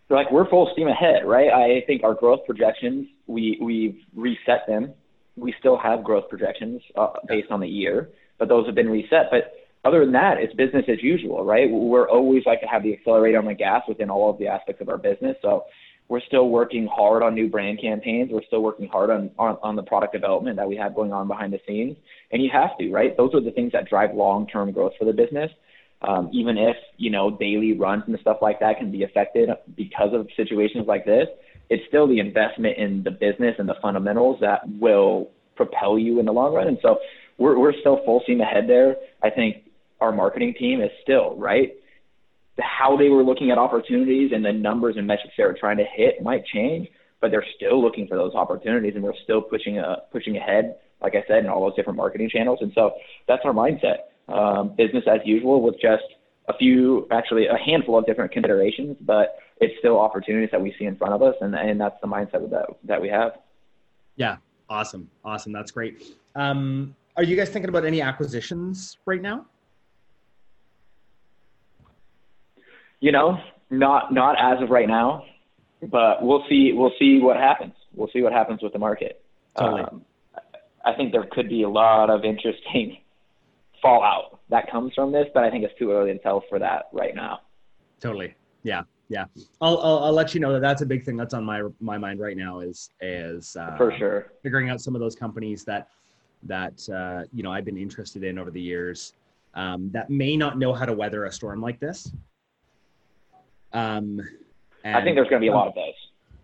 like 0.10 0.32
we're 0.32 0.48
full 0.50 0.70
steam 0.74 0.88
ahead, 0.88 1.26
right? 1.26 1.50
I 1.52 1.84
think 1.88 2.04
our 2.04 2.14
growth 2.14 2.42
projections, 2.46 3.08
we 3.28 3.58
we've 3.62 4.00
reset 4.16 4.66
them. 4.68 4.94
We 5.36 5.54
still 5.60 5.78
have 5.78 6.04
growth 6.04 6.30
projections 6.30 6.82
uh, 6.96 7.08
based 7.28 7.50
on 7.50 7.60
the 7.60 7.68
year, 7.68 8.12
but 8.38 8.48
those 8.48 8.66
have 8.68 8.76
been 8.76 8.90
reset. 8.90 9.32
But 9.32 9.54
other 9.86 10.00
than 10.02 10.14
that, 10.14 10.38
it's 10.38 10.54
business 10.54 10.86
as 10.88 11.02
usual, 11.02 11.44
right? 11.44 11.70
We're 11.70 12.10
always 12.10 12.44
like 12.46 12.62
to 12.62 12.68
have 12.68 12.84
the 12.84 12.94
accelerator 12.94 13.38
on 13.38 13.46
the 13.46 13.54
gas 13.54 13.82
within 13.88 14.10
all 14.10 14.30
of 14.30 14.38
the 14.38 14.48
aspects 14.48 14.82
of 14.82 14.90
our 14.90 14.98
business. 14.98 15.36
So 15.42 15.64
we're 16.08 16.22
still 16.22 16.50
working 16.50 16.88
hard 16.88 17.24
on 17.24 17.36
new 17.36 17.50
brand 17.50 17.80
campaigns. 17.82 18.30
We're 18.32 18.44
still 18.48 18.62
working 18.62 18.88
hard 18.88 19.10
on, 19.10 19.32
on, 19.38 19.58
on 19.62 19.76
the 19.76 19.84
product 19.84 20.14
development 20.14 20.58
that 20.58 20.68
we 20.68 20.76
have 20.78 20.96
going 20.96 21.12
on 21.12 21.28
behind 21.28 21.54
the 21.54 21.60
scenes. 21.68 21.98
And 22.32 22.42
you 22.42 22.50
have 22.54 22.78
to, 22.80 22.92
right? 22.92 23.16
Those 23.18 23.34
are 23.34 23.42
the 23.42 23.52
things 23.52 23.72
that 23.74 23.90
drive 23.90 24.14
long-term 24.14 24.72
growth 24.72 24.94
for 24.98 25.06
the 25.06 25.14
business 25.14 25.52
um, 26.04 26.30
even 26.34 26.58
if 26.58 26.76
you 26.98 27.10
know 27.10 27.32
daily 27.32 27.74
runs 27.74 28.04
and 28.08 28.18
stuff 28.20 28.38
like 28.42 28.60
that 28.60 28.78
can 28.78 28.92
be 28.92 29.04
affected 29.04 29.50
because 29.76 30.10
of 30.14 30.28
situations 30.36 30.86
like 30.88 31.06
this, 31.06 31.28
it's 31.70 31.84
still 31.88 32.08
the 32.08 32.20
investment 32.20 32.78
in 32.78 33.04
the 33.04 33.12
business 33.12 33.56
and 33.58 33.68
the 33.68 33.76
fundamentals 33.82 34.40
that 34.42 34.62
will 34.80 35.32
propel 35.56 35.98
you 35.98 36.20
in 36.20 36.26
the 36.26 36.32
long 36.32 36.54
run. 36.54 36.68
And 36.68 36.78
so 36.82 36.98
we're 37.38 37.58
we're 37.58 37.74
still 37.80 38.02
full 38.06 38.22
steam 38.24 38.42
ahead 38.42 38.66
there. 38.68 38.96
I 39.24 39.30
think 39.30 39.64
our 40.02 40.12
marketing 40.12 40.54
team 40.58 40.82
is 40.82 40.90
still 41.02 41.36
right. 41.38 41.74
How 42.60 42.96
they 42.98 43.10
were 43.10 43.24
looking 43.24 43.52
at 43.52 43.58
opportunities 43.58 44.32
and 44.34 44.46
the 44.46 44.54
numbers 44.54 44.96
and 44.98 45.08
metrics 45.08 45.34
they 45.38 45.44
were 45.44 45.58
trying 45.60 45.78
to 45.78 45.86
hit 45.86 46.22
might 46.22 46.46
change, 46.46 46.88
but 47.20 47.32
they're 47.32 47.46
still 47.56 47.82
looking 47.82 48.08
for 48.08 48.16
those 48.16 48.36
opportunities, 48.36 48.94
and 48.96 49.04
we're 49.04 49.14
still 49.24 49.42
pushing 49.42 49.80
uh, 49.80 49.98
pushing 50.12 50.38
ahead. 50.38 50.76
Like 51.02 51.16
I 51.16 51.24
said, 51.28 51.44
in 51.44 51.50
all 51.50 51.62
those 51.62 51.76
different 51.76 51.98
marketing 51.98 52.30
channels, 52.30 52.60
and 52.62 52.72
so 52.76 52.94
that's 53.28 53.42
our 53.44 53.54
mindset 53.54 54.04
um, 54.28 54.76
business 54.78 55.04
as 55.08 55.20
usual 55.26 55.62
with 55.62 55.76
just 55.82 56.04
a 56.48 56.58
few, 56.58 57.08
actually 57.12 57.48
a 57.48 57.58
handful 57.58 57.98
of 57.98 58.06
different 58.06 58.32
considerations, 58.32 58.98
but 59.02 59.38
it's 59.60 59.74
still 59.80 60.00
opportunities 60.00 60.50
that 60.52 60.62
we 60.62 60.76
see 60.78 60.86
in 60.86 60.96
front 60.96 61.14
of 61.14 61.22
us, 61.22 61.36
and, 61.42 61.56
and 61.56 61.80
that's 61.80 61.96
the 62.02 62.08
mindset 62.08 62.50
that 62.50 62.66
that 62.84 63.02
we 63.02 63.10
have. 63.10 63.34
Yeah, 64.16 64.38
awesome, 64.70 65.10
awesome. 65.24 65.52
That's 65.52 65.72
great. 65.72 66.04
Um, 66.36 66.96
are 67.16 67.24
you 67.24 67.36
guys 67.36 67.50
thinking 67.50 67.70
about 67.70 67.86
any 67.86 68.02
acquisitions 68.02 68.98
right 69.06 69.22
now? 69.22 69.46
You 73.04 73.12
know, 73.12 73.38
not 73.70 74.14
not 74.14 74.38
as 74.40 74.64
of 74.64 74.70
right 74.70 74.88
now, 74.88 75.26
but 75.82 76.24
we'll 76.24 76.46
see. 76.48 76.72
We'll 76.74 76.94
see 76.98 77.20
what 77.20 77.36
happens. 77.36 77.74
We'll 77.94 78.08
see 78.14 78.22
what 78.22 78.32
happens 78.32 78.64
with 78.64 78.72
the 78.72 78.80
market. 78.80 79.22
Totally. 79.60 79.82
Um, 79.82 80.06
I 80.86 80.94
think 80.94 81.12
there 81.12 81.28
could 81.30 81.50
be 81.50 81.64
a 81.64 81.70
lot 81.70 82.10
of 82.10 82.24
interesting 82.24 83.00
fallout 83.82 84.40
that 84.50 84.72
comes 84.72 84.94
from 84.94 85.12
this, 85.12 85.28
but 85.34 85.44
I 85.44 85.52
think 85.52 85.66
it's 85.66 85.78
too 85.78 85.92
early 85.92 86.14
to 86.14 86.20
tell 86.20 86.46
for 86.48 86.60
that 86.60 86.86
right 86.94 87.14
now. 87.14 87.42
Totally. 88.00 88.36
Yeah. 88.64 88.84
Yeah. 89.10 89.26
I'll, 89.60 89.78
I'll, 89.80 90.00
I'll 90.06 90.14
let 90.14 90.34
you 90.34 90.40
know 90.40 90.54
that 90.54 90.62
that's 90.62 90.82
a 90.82 90.86
big 90.86 91.04
thing 91.04 91.18
that's 91.18 91.34
on 91.34 91.44
my, 91.44 91.62
my 91.82 91.98
mind 91.98 92.22
right 92.22 92.38
now 92.38 92.62
is, 92.62 92.90
is, 93.02 93.58
uh, 93.58 93.76
for 93.76 93.94
sure 93.98 94.32
figuring 94.44 94.70
out 94.70 94.80
some 94.80 94.96
of 94.96 95.02
those 95.02 95.16
companies 95.16 95.66
that, 95.66 95.90
that, 96.44 96.90
uh, 96.90 97.28
you 97.34 97.44
know, 97.44 97.52
I've 97.52 97.66
been 97.66 97.78
interested 97.78 98.24
in 98.24 98.40
over 98.40 98.50
the 98.50 98.62
years, 98.62 99.14
um, 99.56 99.90
that 99.92 100.10
may 100.10 100.38
not 100.38 100.58
know 100.58 100.74
how 100.74 100.86
to 100.86 100.94
weather 100.94 101.26
a 101.26 101.32
storm 101.32 101.62
like 101.62 101.80
this. 101.82 102.14
Um, 103.74 104.22
and, 104.84 104.96
I 104.96 105.04
think 105.04 105.16
there's 105.16 105.30
going 105.30 105.42
to 105.42 105.46
be 105.46 105.48
a 105.48 105.54
lot 105.54 105.68
of 105.68 105.76
those. 105.76 105.94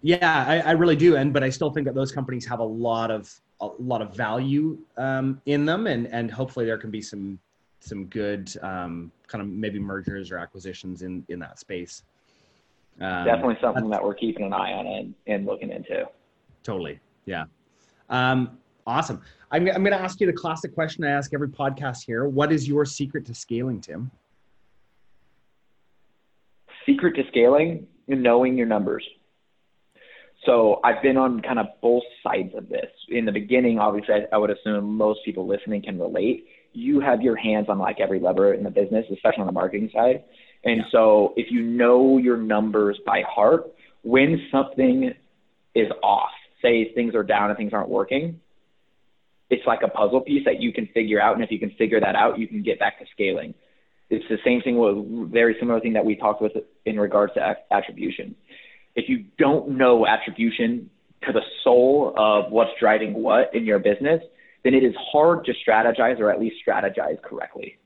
Yeah, 0.01 0.45
I, 0.47 0.59
I, 0.59 0.71
really 0.71 0.95
do, 0.95 1.17
and 1.17 1.33
but 1.33 1.43
I 1.43 1.49
still 1.49 1.71
think 1.71 1.85
that 1.85 1.93
those 1.93 2.11
companies 2.11 2.45
have 2.45 2.59
a 2.59 2.63
lot 2.63 3.11
of 3.11 3.29
a 3.61 3.69
lot 3.79 4.01
of 4.01 4.15
value 4.15 4.77
um, 4.97 5.41
in 5.45 5.65
them, 5.65 5.87
and 5.87 6.07
and 6.07 6.31
hopefully 6.31 6.65
there 6.65 6.77
can 6.77 6.89
be 6.89 7.01
some 7.01 7.37
some 7.81 8.05
good 8.05 8.51
um, 8.61 9.11
kind 9.27 9.41
of 9.41 9.49
maybe 9.49 9.77
mergers 9.77 10.31
or 10.31 10.37
acquisitions 10.37 11.01
in 11.01 11.25
in 11.27 11.37
that 11.39 11.59
space. 11.59 12.03
Um, 13.01 13.25
Definitely 13.25 13.57
something 13.61 13.89
that 13.89 14.03
we're 14.03 14.13
keeping 14.13 14.45
an 14.45 14.53
eye 14.53 14.73
on 14.73 14.87
and, 14.87 15.13
and 15.27 15.45
looking 15.45 15.69
into. 15.69 16.05
Totally, 16.63 16.99
yeah. 17.25 17.45
Um, 18.09 18.57
awesome. 18.87 19.21
I'm 19.51 19.67
I'm 19.67 19.83
going 19.83 19.91
to 19.91 20.01
ask 20.01 20.21
you 20.21 20.27
the 20.27 20.33
classic 20.33 20.73
question 20.73 21.03
I 21.03 21.09
ask 21.09 21.33
every 21.33 21.49
podcast 21.49 22.05
here. 22.05 22.27
What 22.27 22.53
is 22.53 22.67
your 22.67 22.85
secret 22.85 23.25
to 23.25 23.33
scaling, 23.33 23.81
Tim? 23.81 24.11
Secret 26.89 27.15
to 27.15 27.23
scaling: 27.29 27.87
knowing 28.07 28.57
your 28.57 28.67
numbers. 28.67 29.05
So 30.45 30.79
I've 30.83 31.01
been 31.03 31.17
on 31.17 31.41
kind 31.41 31.59
of 31.59 31.67
both 31.81 32.03
sides 32.23 32.53
of 32.55 32.69
this. 32.69 32.87
In 33.09 33.25
the 33.25 33.31
beginning, 33.31 33.77
obviously, 33.77 34.15
I, 34.15 34.35
I 34.35 34.37
would 34.37 34.49
assume 34.49 34.97
most 34.97 35.19
people 35.25 35.47
listening 35.47 35.81
can 35.81 35.99
relate. 35.99 36.47
You 36.73 36.99
have 37.01 37.21
your 37.21 37.35
hands 37.35 37.67
on 37.69 37.77
like 37.77 37.99
every 37.99 38.19
lever 38.19 38.53
in 38.53 38.63
the 38.63 38.69
business, 38.69 39.05
especially 39.11 39.41
on 39.41 39.47
the 39.47 39.53
marketing 39.53 39.89
side. 39.93 40.23
And 40.63 40.81
so 40.91 41.33
if 41.35 41.47
you 41.51 41.61
know 41.61 42.17
your 42.17 42.37
numbers 42.37 42.97
by 43.05 43.21
heart, 43.27 43.71
when 44.03 44.41
something 44.51 45.13
is 45.75 45.87
off, 46.01 46.29
say 46.61 46.93
things 46.93 47.15
are 47.15 47.23
down 47.23 47.49
and 47.49 47.57
things 47.57 47.73
aren't 47.73 47.89
working, 47.89 48.39
it's 49.49 49.65
like 49.67 49.79
a 49.83 49.89
puzzle 49.89 50.21
piece 50.21 50.45
that 50.45 50.61
you 50.61 50.71
can 50.71 50.87
figure 50.93 51.21
out. 51.21 51.35
And 51.35 51.43
if 51.43 51.51
you 51.51 51.59
can 51.59 51.71
figure 51.71 51.99
that 51.99 52.15
out, 52.15 52.39
you 52.39 52.47
can 52.47 52.63
get 52.63 52.79
back 52.79 52.99
to 52.99 53.05
scaling. 53.11 53.53
It's 54.09 54.25
the 54.27 54.37
same 54.43 54.61
thing 54.61 54.77
with 54.77 55.31
very 55.31 55.55
similar 55.59 55.79
thing 55.79 55.93
that 55.93 56.05
we 56.05 56.15
talked 56.15 56.41
with 56.41 56.53
in 56.85 56.99
regards 56.99 57.33
to 57.35 57.55
attribution. 57.71 58.35
If 58.95 59.07
you 59.07 59.25
don't 59.37 59.77
know 59.77 60.07
attribution 60.07 60.89
to 61.23 61.33
the 61.33 61.41
soul 61.63 62.13
of 62.17 62.51
what's 62.51 62.71
driving 62.79 63.13
what 63.13 63.53
in 63.53 63.65
your 63.65 63.79
business, 63.79 64.21
then 64.63 64.73
it 64.73 64.83
is 64.83 64.93
hard 65.11 65.45
to 65.45 65.53
strategize 65.53 66.19
or 66.19 66.31
at 66.31 66.39
least 66.39 66.55
strategize 66.67 67.21
correctly. 67.21 67.77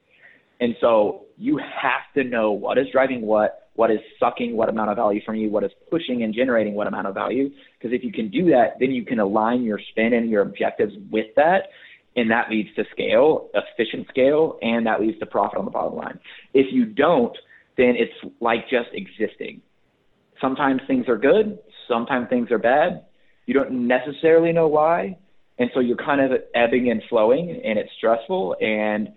And 0.59 0.75
so 0.79 1.25
you 1.37 1.57
have 1.57 2.01
to 2.15 2.23
know 2.23 2.51
what 2.51 2.77
is 2.77 2.87
driving 2.91 3.21
what, 3.21 3.69
what 3.75 3.91
is 3.91 3.99
sucking 4.19 4.55
what 4.55 4.69
amount 4.69 4.91
of 4.91 4.97
value 4.97 5.21
from 5.25 5.35
you, 5.35 5.49
what 5.49 5.63
is 5.63 5.71
pushing 5.89 6.23
and 6.23 6.33
generating 6.33 6.73
what 6.75 6.87
amount 6.87 7.07
of 7.07 7.15
value. 7.15 7.49
Because 7.77 7.93
if 7.93 8.03
you 8.03 8.13
can 8.13 8.29
do 8.29 8.45
that, 8.51 8.75
then 8.79 8.91
you 8.91 9.03
can 9.03 9.19
align 9.19 9.63
your 9.63 9.79
spin 9.91 10.13
and 10.13 10.29
your 10.29 10.41
objectives 10.41 10.93
with 11.11 11.27
that. 11.35 11.69
And 12.15 12.29
that 12.29 12.49
leads 12.49 12.69
to 12.75 12.83
scale, 12.91 13.49
efficient 13.55 14.07
scale, 14.09 14.59
and 14.61 14.85
that 14.85 15.01
leads 15.01 15.17
to 15.19 15.25
profit 15.25 15.57
on 15.57 15.65
the 15.65 15.71
bottom 15.71 15.97
line. 15.97 16.19
If 16.53 16.67
you 16.71 16.85
don't, 16.85 17.35
then 17.77 17.95
it's 17.97 18.33
like 18.39 18.69
just 18.69 18.89
existing. 18.93 19.61
Sometimes 20.39 20.81
things 20.87 21.07
are 21.07 21.17
good, 21.17 21.57
sometimes 21.87 22.29
things 22.29 22.51
are 22.51 22.59
bad. 22.59 23.05
You 23.45 23.53
don't 23.53 23.87
necessarily 23.87 24.51
know 24.51 24.67
why. 24.67 25.17
And 25.59 25.69
so 25.73 25.79
you're 25.79 25.97
kind 25.97 26.21
of 26.21 26.39
ebbing 26.55 26.89
and 26.91 27.01
flowing, 27.09 27.61
and 27.63 27.77
it's 27.79 27.89
stressful. 27.97 28.55
And 28.61 29.09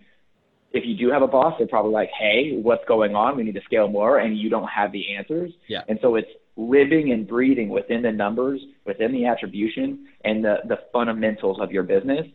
if 0.73 0.85
you 0.85 0.97
do 0.97 1.11
have 1.13 1.23
a 1.23 1.27
boss, 1.27 1.55
they're 1.59 1.67
probably 1.67 1.93
like, 1.93 2.11
hey, 2.19 2.59
what's 2.63 2.85
going 2.87 3.15
on? 3.15 3.37
We 3.37 3.45
need 3.45 3.55
to 3.55 3.63
scale 3.65 3.89
more. 3.89 4.19
And 4.19 4.39
you 4.39 4.51
don't 4.51 4.69
have 4.69 4.93
the 4.93 5.17
answers. 5.17 5.53
Yeah. 5.69 5.83
And 5.89 5.99
so 6.03 6.17
it's 6.17 6.29
living 6.57 7.13
and 7.13 7.27
breathing 7.27 7.69
within 7.69 8.03
the 8.03 8.13
numbers, 8.13 8.61
within 8.85 9.13
the 9.13 9.27
attribution, 9.27 10.07
and 10.25 10.45
the, 10.45 10.57
the 10.69 10.77
fundamentals 10.93 11.59
of 11.61 11.71
your 11.71 11.83
business. 11.83 12.27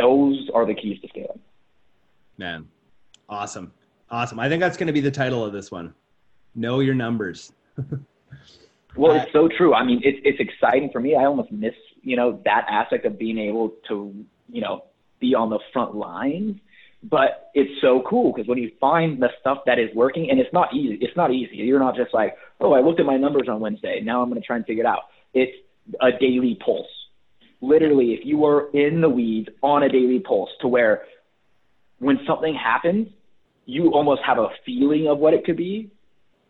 Those 0.00 0.48
are 0.54 0.66
the 0.66 0.74
keys 0.74 1.00
to 1.00 1.08
scaling. 1.08 1.40
Man, 2.38 2.66
awesome. 3.28 3.72
Awesome. 4.10 4.40
I 4.40 4.48
think 4.48 4.60
that's 4.60 4.76
going 4.76 4.88
to 4.88 4.92
be 4.92 5.00
the 5.00 5.10
title 5.10 5.44
of 5.44 5.52
this 5.52 5.70
one. 5.70 5.94
Know 6.54 6.80
your 6.80 6.94
numbers. 6.94 7.52
well, 8.96 9.14
it's 9.14 9.32
so 9.32 9.48
true. 9.48 9.74
I 9.74 9.84
mean, 9.84 10.00
it's, 10.02 10.18
it's 10.24 10.40
exciting 10.40 10.90
for 10.90 11.00
me. 11.00 11.14
I 11.14 11.24
almost 11.24 11.52
miss, 11.52 11.74
you 12.02 12.16
know, 12.16 12.40
that 12.44 12.66
aspect 12.68 13.04
of 13.04 13.18
being 13.18 13.38
able 13.38 13.74
to, 13.88 14.14
you 14.48 14.60
know, 14.60 14.84
be 15.20 15.34
on 15.34 15.50
the 15.50 15.60
front 15.72 15.94
lines 15.94 16.56
but 17.02 17.50
it's 17.54 17.80
so 17.80 18.02
cool 18.08 18.32
because 18.32 18.46
when 18.46 18.58
you 18.58 18.70
find 18.80 19.22
the 19.22 19.30
stuff 19.40 19.58
that 19.64 19.78
is 19.78 19.88
working 19.94 20.30
and 20.30 20.38
it's 20.38 20.52
not 20.52 20.74
easy 20.74 20.98
it's 21.00 21.16
not 21.16 21.32
easy 21.32 21.56
you're 21.56 21.78
not 21.78 21.96
just 21.96 22.12
like 22.12 22.36
oh 22.60 22.72
i 22.72 22.80
looked 22.80 23.00
at 23.00 23.06
my 23.06 23.16
numbers 23.16 23.48
on 23.48 23.60
wednesday 23.60 24.00
now 24.04 24.22
i'm 24.22 24.28
going 24.28 24.40
to 24.40 24.46
try 24.46 24.56
and 24.56 24.66
figure 24.66 24.84
it 24.84 24.86
out 24.86 25.04
it's 25.32 25.52
a 26.00 26.10
daily 26.20 26.58
pulse 26.64 26.86
literally 27.60 28.12
if 28.12 28.20
you 28.24 28.44
are 28.44 28.70
in 28.70 29.00
the 29.00 29.08
weeds 29.08 29.48
on 29.62 29.82
a 29.82 29.88
daily 29.88 30.20
pulse 30.20 30.50
to 30.60 30.68
where 30.68 31.02
when 31.98 32.18
something 32.26 32.54
happens 32.54 33.08
you 33.66 33.92
almost 33.92 34.22
have 34.26 34.38
a 34.38 34.48
feeling 34.64 35.06
of 35.08 35.18
what 35.18 35.34
it 35.34 35.44
could 35.44 35.56
be 35.56 35.90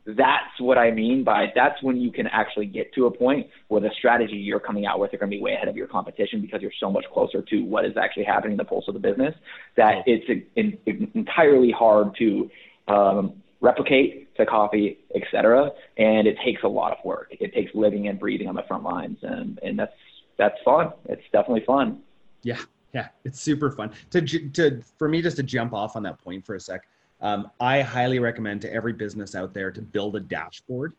that's 0.06 0.58
what 0.58 0.78
I 0.78 0.90
mean 0.90 1.24
by 1.24 1.46
that's 1.54 1.82
when 1.82 1.96
you 1.96 2.10
can 2.10 2.26
actually 2.26 2.66
get 2.66 2.92
to 2.94 3.06
a 3.06 3.10
point 3.10 3.48
where 3.68 3.80
the 3.80 3.90
strategy 3.98 4.36
you're 4.36 4.60
coming 4.60 4.86
out 4.86 4.98
with 4.98 5.12
are 5.12 5.18
going 5.18 5.30
to 5.30 5.36
be 5.36 5.42
way 5.42 5.52
ahead 5.52 5.68
of 5.68 5.76
your 5.76 5.86
competition 5.86 6.40
because 6.40 6.62
you're 6.62 6.72
so 6.80 6.90
much 6.90 7.04
closer 7.12 7.42
to 7.42 7.60
what 7.62 7.84
is 7.84 7.96
actually 7.96 8.24
happening 8.24 8.52
in 8.52 8.58
the 8.58 8.64
pulse 8.64 8.86
of 8.88 8.94
the 8.94 9.00
business 9.00 9.34
that 9.76 9.96
it's 10.06 10.24
in, 10.56 10.78
in, 10.86 11.10
entirely 11.14 11.70
hard 11.70 12.16
to 12.18 12.50
um, 12.88 13.42
replicate, 13.60 14.34
to 14.36 14.46
copy, 14.46 14.98
etc. 15.14 15.70
And 15.98 16.26
it 16.26 16.36
takes 16.44 16.62
a 16.62 16.68
lot 16.68 16.92
of 16.92 17.04
work. 17.04 17.28
It 17.38 17.52
takes 17.52 17.70
living 17.74 18.08
and 18.08 18.18
breathing 18.18 18.48
on 18.48 18.54
the 18.54 18.62
front 18.66 18.84
lines, 18.84 19.18
and 19.22 19.60
and 19.62 19.78
that's 19.78 19.92
that's 20.40 20.60
fun. 20.64 20.92
It's 21.08 21.22
definitely 21.32 21.64
fun. 21.64 22.00
Yeah, 22.42 22.58
yeah, 22.92 23.08
it's 23.24 23.40
super 23.40 23.70
fun. 23.70 23.92
To 24.10 24.20
to 24.22 24.82
for 24.98 25.08
me 25.08 25.22
just 25.22 25.36
to 25.36 25.44
jump 25.44 25.72
off 25.72 25.94
on 25.94 26.02
that 26.02 26.18
point 26.18 26.44
for 26.44 26.56
a 26.56 26.60
sec 26.60 26.82
um, 27.22 27.50
I 27.60 27.82
highly 27.82 28.18
recommend 28.18 28.62
to 28.62 28.72
every 28.72 28.92
business 28.92 29.34
out 29.34 29.52
there 29.52 29.70
to 29.70 29.82
build 29.82 30.16
a 30.16 30.20
dashboard 30.20 30.94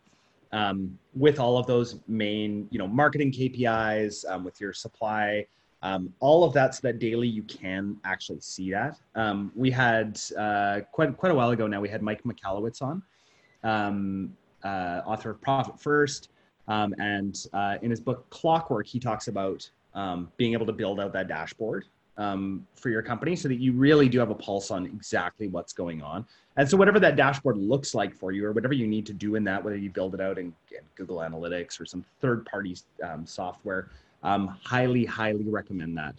um, 0.52 0.98
with 1.16 1.40
all 1.40 1.58
of 1.58 1.66
those 1.66 2.00
main, 2.08 2.68
you 2.72 2.78
know, 2.78 2.88
marketing 2.88 3.32
KPIs, 3.32 4.30
um, 4.30 4.44
with 4.44 4.60
your 4.62 4.74
supply, 4.74 5.46
um, 5.82 6.14
all 6.20 6.44
of 6.44 6.54
that, 6.54 6.76
so 6.76 6.82
that 6.84 7.00
daily 7.00 7.28
you 7.28 7.42
can 7.44 7.98
actually 8.04 8.40
see 8.40 8.70
that. 8.72 9.00
Um, 9.16 9.52
we 9.56 9.72
had 9.72 10.20
uh, 10.38 10.82
quite 10.92 11.18
quite 11.18 11.32
a 11.32 11.36
while 11.36 11.50
ago 11.50 11.66
now. 11.66 11.82
We 11.82 11.90
had 11.90 12.04
Mike 12.04 12.22
Michalowicz 12.24 12.82
on, 12.84 13.02
um, 13.64 14.38
uh, 14.64 15.02
author 15.06 15.32
of 15.32 15.42
Profit 15.42 15.80
First, 15.80 16.30
and 17.00 17.46
uh, 17.54 17.78
in 17.82 17.90
his 17.90 18.00
book 18.00 18.30
Clockwork, 18.30 18.88
he 18.88 19.00
talks 19.00 19.28
about 19.28 19.70
being 20.38 20.54
able 20.54 20.66
to 20.66 20.74
build 20.74 21.00
out 21.00 21.14
that 21.14 21.28
dashboard 21.28 21.86
um, 22.18 22.68
for 22.76 22.90
your 22.90 23.02
company 23.02 23.36
so 23.36 23.48
that 23.48 23.60
you 23.60 23.74
really 23.74 24.08
do 24.10 24.20
have 24.20 24.30
a 24.30 24.36
pulse 24.36 24.72
on 24.72 24.86
exactly 24.86 25.48
what's 25.48 25.74
going 25.74 26.02
on. 26.02 26.26
And 26.58 26.70
so, 26.70 26.78
whatever 26.78 27.00
that 27.00 27.16
dashboard 27.16 27.58
looks 27.58 27.96
like 27.96 28.14
for 28.14 28.32
you, 28.32 28.46
or 28.46 28.52
whatever 28.52 28.74
you 28.74 28.88
need 28.88 29.06
to 29.08 29.14
do 29.14 29.36
in 29.36 29.44
that, 29.46 29.64
whether 29.64 29.78
you 29.78 29.90
build 29.90 30.14
it 30.14 30.22
out 30.22 30.38
in, 30.38 30.48
in 30.72 30.84
Google 30.96 31.18
Analytics 31.18 31.80
or 31.80 31.86
some 31.86 32.04
third 32.20 32.46
party 32.46 32.76
um, 33.04 33.26
software, 33.26 33.90
um, 34.24 34.58
highly, 34.64 35.06
highly 35.06 35.48
recommend 35.48 35.98
that 35.98 36.16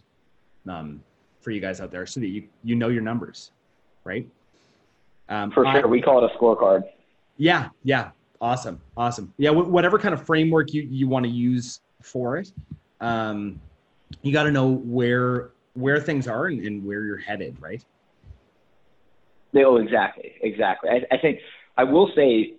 um, 0.69 1.03
for 1.41 1.51
you 1.51 1.61
guys 1.61 1.81
out 1.81 1.91
there 1.91 2.07
so 2.07 2.21
that 2.21 2.29
you, 2.29 2.49
you 2.65 2.75
know 2.75 2.89
your 2.89 3.03
numbers, 3.03 3.53
right? 4.05 4.27
Um, 5.29 5.51
for 5.51 5.65
sure. 5.65 5.85
I, 5.85 5.87
we 5.87 6.01
call 6.01 6.25
it 6.25 6.31
a 6.33 6.39
scorecard. 6.39 6.85
Yeah. 7.37 7.69
Yeah. 7.85 8.11
Awesome. 8.43 8.81
Awesome. 8.97 9.33
Yeah. 9.39 9.51
Whatever 9.51 10.01
kind 10.01 10.13
of 10.13 10.27
framework 10.27 10.75
you, 10.75 10.83
you 10.83 11.07
want 11.07 11.25
to 11.25 11.31
use 11.31 11.81
for 12.03 12.39
it, 12.39 12.53
um, 13.01 13.61
you 14.23 14.33
got 14.33 14.43
to 14.43 14.51
know 14.51 14.69
where 14.69 15.51
where 15.75 16.01
things 16.01 16.27
are 16.27 16.47
and, 16.47 16.67
and 16.67 16.85
where 16.85 17.05
you're 17.05 17.19
headed, 17.19 17.57
right? 17.61 17.83
Oh, 19.57 19.77
exactly, 19.77 20.33
exactly. 20.43 20.91
I, 20.91 21.15
I 21.15 21.19
think 21.19 21.39
I 21.79 21.85
will 21.85 22.11
say, 22.17 22.55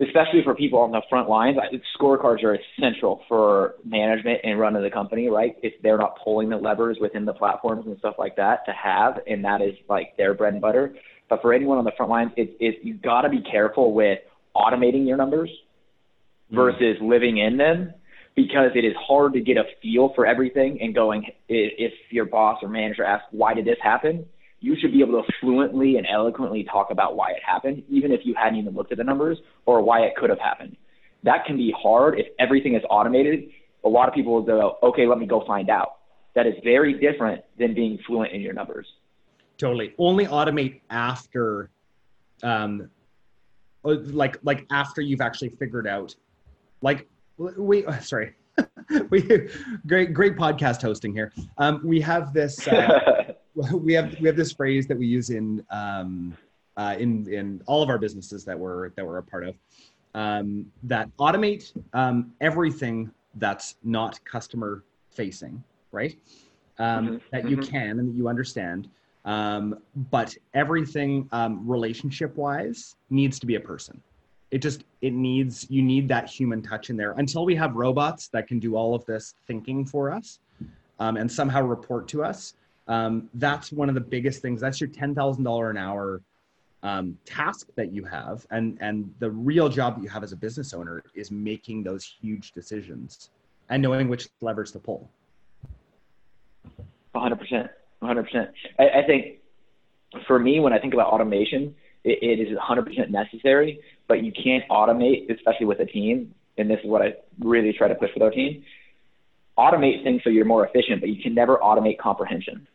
especially 0.00 0.44
for 0.44 0.54
people 0.54 0.78
on 0.80 0.92
the 0.92 1.02
front 1.08 1.28
lines, 1.28 1.56
scorecards 1.98 2.44
are 2.44 2.56
essential 2.78 3.22
for 3.26 3.76
management 3.84 4.40
and 4.44 4.60
running 4.60 4.82
the 4.82 4.90
company, 4.90 5.28
right? 5.28 5.56
If 5.62 5.72
they're 5.82 5.98
not 5.98 6.18
pulling 6.22 6.50
the 6.50 6.56
levers 6.56 6.98
within 7.00 7.24
the 7.24 7.32
platforms 7.32 7.86
and 7.86 7.98
stuff 7.98 8.16
like 8.18 8.36
that 8.36 8.66
to 8.66 8.72
have, 8.72 9.20
and 9.26 9.44
that 9.44 9.62
is 9.62 9.74
like 9.88 10.16
their 10.18 10.34
bread 10.34 10.52
and 10.52 10.62
butter. 10.62 10.94
But 11.30 11.40
for 11.40 11.54
anyone 11.54 11.78
on 11.78 11.84
the 11.84 11.92
front 11.96 12.10
lines, 12.10 12.32
it's 12.36 12.52
it, 12.60 12.84
you 12.84 12.94
got 12.94 13.22
to 13.22 13.30
be 13.30 13.40
careful 13.40 13.94
with 13.94 14.18
automating 14.56 15.06
your 15.06 15.16
numbers 15.16 15.50
mm. 16.52 16.56
versus 16.56 16.96
living 17.00 17.38
in 17.38 17.56
them 17.56 17.92
because 18.34 18.70
it 18.74 18.84
is 18.84 18.94
hard 18.98 19.32
to 19.34 19.40
get 19.40 19.56
a 19.56 19.64
feel 19.80 20.12
for 20.14 20.26
everything 20.26 20.78
and 20.80 20.94
going 20.94 21.26
if 21.48 21.92
your 22.10 22.24
boss 22.24 22.58
or 22.62 22.68
manager 22.68 23.04
asks 23.04 23.26
why 23.30 23.54
did 23.54 23.64
this 23.64 23.78
happen? 23.82 24.26
you 24.64 24.74
should 24.80 24.92
be 24.92 25.02
able 25.02 25.22
to 25.22 25.32
fluently 25.42 25.98
and 25.98 26.06
eloquently 26.10 26.64
talk 26.64 26.90
about 26.90 27.16
why 27.16 27.30
it 27.32 27.42
happened 27.46 27.82
even 27.90 28.10
if 28.10 28.20
you 28.24 28.34
hadn't 28.34 28.58
even 28.58 28.74
looked 28.74 28.92
at 28.92 28.98
the 28.98 29.04
numbers 29.04 29.36
or 29.66 29.82
why 29.82 30.00
it 30.00 30.16
could 30.16 30.30
have 30.30 30.38
happened. 30.38 30.74
That 31.22 31.44
can 31.46 31.58
be 31.58 31.74
hard 31.76 32.18
if 32.18 32.28
everything 32.38 32.74
is 32.74 32.80
automated. 32.88 33.50
A 33.84 33.88
lot 33.90 34.08
of 34.08 34.14
people 34.14 34.32
will 34.32 34.42
go 34.42 34.78
okay 34.82 35.06
let 35.06 35.18
me 35.18 35.26
go 35.26 35.44
find 35.46 35.68
out. 35.68 35.96
That 36.34 36.46
is 36.46 36.54
very 36.64 36.94
different 36.94 37.44
than 37.58 37.74
being 37.74 37.98
fluent 38.06 38.32
in 38.32 38.40
your 38.40 38.54
numbers. 38.54 38.86
Totally. 39.58 39.94
Only 39.98 40.26
automate 40.26 40.80
after 40.88 41.68
um 42.42 42.88
like 43.84 44.38
like 44.42 44.66
after 44.70 45.00
you've 45.00 45.20
actually 45.20 45.50
figured 45.50 45.86
out 45.86 46.14
like 46.82 47.08
we 47.36 47.84
sorry 48.00 48.34
we 49.10 49.22
great 49.86 50.12
great 50.12 50.36
podcast 50.36 50.80
hosting 50.80 51.12
here 51.12 51.32
um, 51.58 51.80
we 51.84 52.00
have 52.00 52.32
this 52.32 52.66
uh, 52.68 53.32
we 53.54 53.92
have 53.92 54.18
we 54.20 54.26
have 54.26 54.36
this 54.36 54.52
phrase 54.52 54.86
that 54.86 54.96
we 54.96 55.06
use 55.06 55.30
in 55.30 55.64
um, 55.70 56.36
uh, 56.76 56.94
in 56.98 57.32
in 57.32 57.60
all 57.66 57.82
of 57.82 57.88
our 57.88 57.98
businesses 57.98 58.44
that 58.44 58.58
we're 58.58 58.90
that 58.90 59.04
we're 59.04 59.18
a 59.18 59.22
part 59.22 59.46
of 59.46 59.54
um, 60.14 60.66
that 60.84 61.08
automate 61.18 61.72
um, 61.92 62.32
everything 62.40 63.10
that's 63.36 63.76
not 63.82 64.24
customer 64.24 64.84
facing 65.10 65.62
right 65.90 66.16
um, 66.78 67.06
mm-hmm. 67.06 67.16
that 67.32 67.48
you 67.48 67.56
mm-hmm. 67.56 67.70
can 67.70 67.98
and 67.98 68.08
that 68.08 68.16
you 68.16 68.28
understand 68.28 68.88
um, 69.24 69.78
but 70.10 70.36
everything 70.52 71.28
relationship 71.62 72.36
wise 72.36 72.96
needs 73.10 73.38
to 73.38 73.46
be 73.46 73.54
a 73.54 73.60
person. 73.60 74.00
It 74.50 74.58
just 74.58 74.84
it 75.00 75.12
needs 75.12 75.66
you 75.68 75.82
need 75.82 76.08
that 76.08 76.28
human 76.28 76.62
touch 76.62 76.90
in 76.90 76.96
there. 76.96 77.12
Until 77.12 77.44
we 77.44 77.56
have 77.56 77.74
robots 77.74 78.28
that 78.28 78.46
can 78.46 78.60
do 78.60 78.76
all 78.76 78.94
of 78.94 79.04
this 79.06 79.34
thinking 79.46 79.84
for 79.84 80.12
us 80.12 80.38
um, 81.00 81.16
and 81.16 81.30
somehow 81.30 81.62
report 81.62 82.06
to 82.08 82.22
us 82.22 82.54
um, 82.88 83.30
that's 83.34 83.72
one 83.72 83.88
of 83.88 83.94
the 83.94 84.00
biggest 84.00 84.42
things. 84.42 84.60
That's 84.60 84.80
your 84.80 84.90
$10000 84.90 85.70
an 85.70 85.76
hour 85.76 86.20
um, 86.82 87.16
task 87.24 87.68
that 87.76 87.92
you 87.92 88.04
have. 88.04 88.46
And 88.50 88.76
and 88.80 89.12
the 89.18 89.30
real 89.30 89.68
job 89.68 89.96
that 89.96 90.02
you 90.02 90.08
have 90.10 90.22
as 90.22 90.32
a 90.32 90.36
business 90.36 90.74
owner 90.74 91.02
is 91.14 91.30
making 91.30 91.82
those 91.82 92.04
huge 92.04 92.52
decisions 92.52 93.30
and 93.70 93.82
knowing 93.82 94.08
which 94.08 94.28
levers 94.42 94.70
to 94.72 94.78
pull. 94.78 95.08
100% 97.14 97.68
100% 98.04 98.48
I, 98.78 99.00
I 99.00 99.06
think 99.06 99.38
for 100.26 100.38
me 100.38 100.60
when 100.60 100.72
i 100.72 100.78
think 100.78 100.94
about 100.94 101.08
automation 101.08 101.74
it, 102.04 102.18
it 102.22 102.48
is 102.48 102.56
100% 102.56 103.10
necessary, 103.10 103.80
but 104.06 104.22
you 104.22 104.32
can't 104.32 104.64
automate, 104.70 105.34
especially 105.34 105.66
with 105.66 105.80
a 105.80 105.86
team. 105.86 106.34
And 106.56 106.70
this 106.70 106.78
is 106.84 106.86
what 106.88 107.02
I 107.02 107.14
really 107.40 107.72
try 107.72 107.88
to 107.88 107.94
push 107.94 108.10
with 108.14 108.22
our 108.22 108.30
team. 108.30 108.62
automate 109.58 110.04
things 110.04 110.20
so 110.22 110.30
you're 110.30 110.44
more 110.44 110.66
efficient, 110.66 111.00
but 111.00 111.08
you 111.08 111.20
can 111.22 111.34
never 111.34 111.56
automate 111.56 111.98
comprehension. 111.98 112.68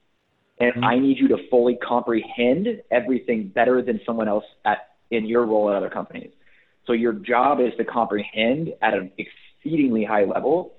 And 0.60 0.74
mm-hmm. 0.74 0.84
I 0.84 1.00
need 1.00 1.18
you 1.18 1.30
to 1.30 1.38
fully 1.50 1.78
comprehend 1.88 2.68
everything 2.92 3.48
better 3.48 3.82
than 3.82 4.02
someone 4.06 4.28
else 4.28 4.44
at 4.66 4.90
in 5.12 5.26
your 5.26 5.46
role 5.46 5.70
at 5.70 5.76
other 5.76 5.90
companies. 5.90 6.30
So 6.86 6.94
your 6.94 7.14
job 7.14 7.60
is 7.60 7.74
to 7.78 7.86
comprehend 7.86 8.74
at 8.82 8.94
an 8.94 9.12
exceedingly 9.18 10.04
high 10.04 10.26
level. 10.26 10.74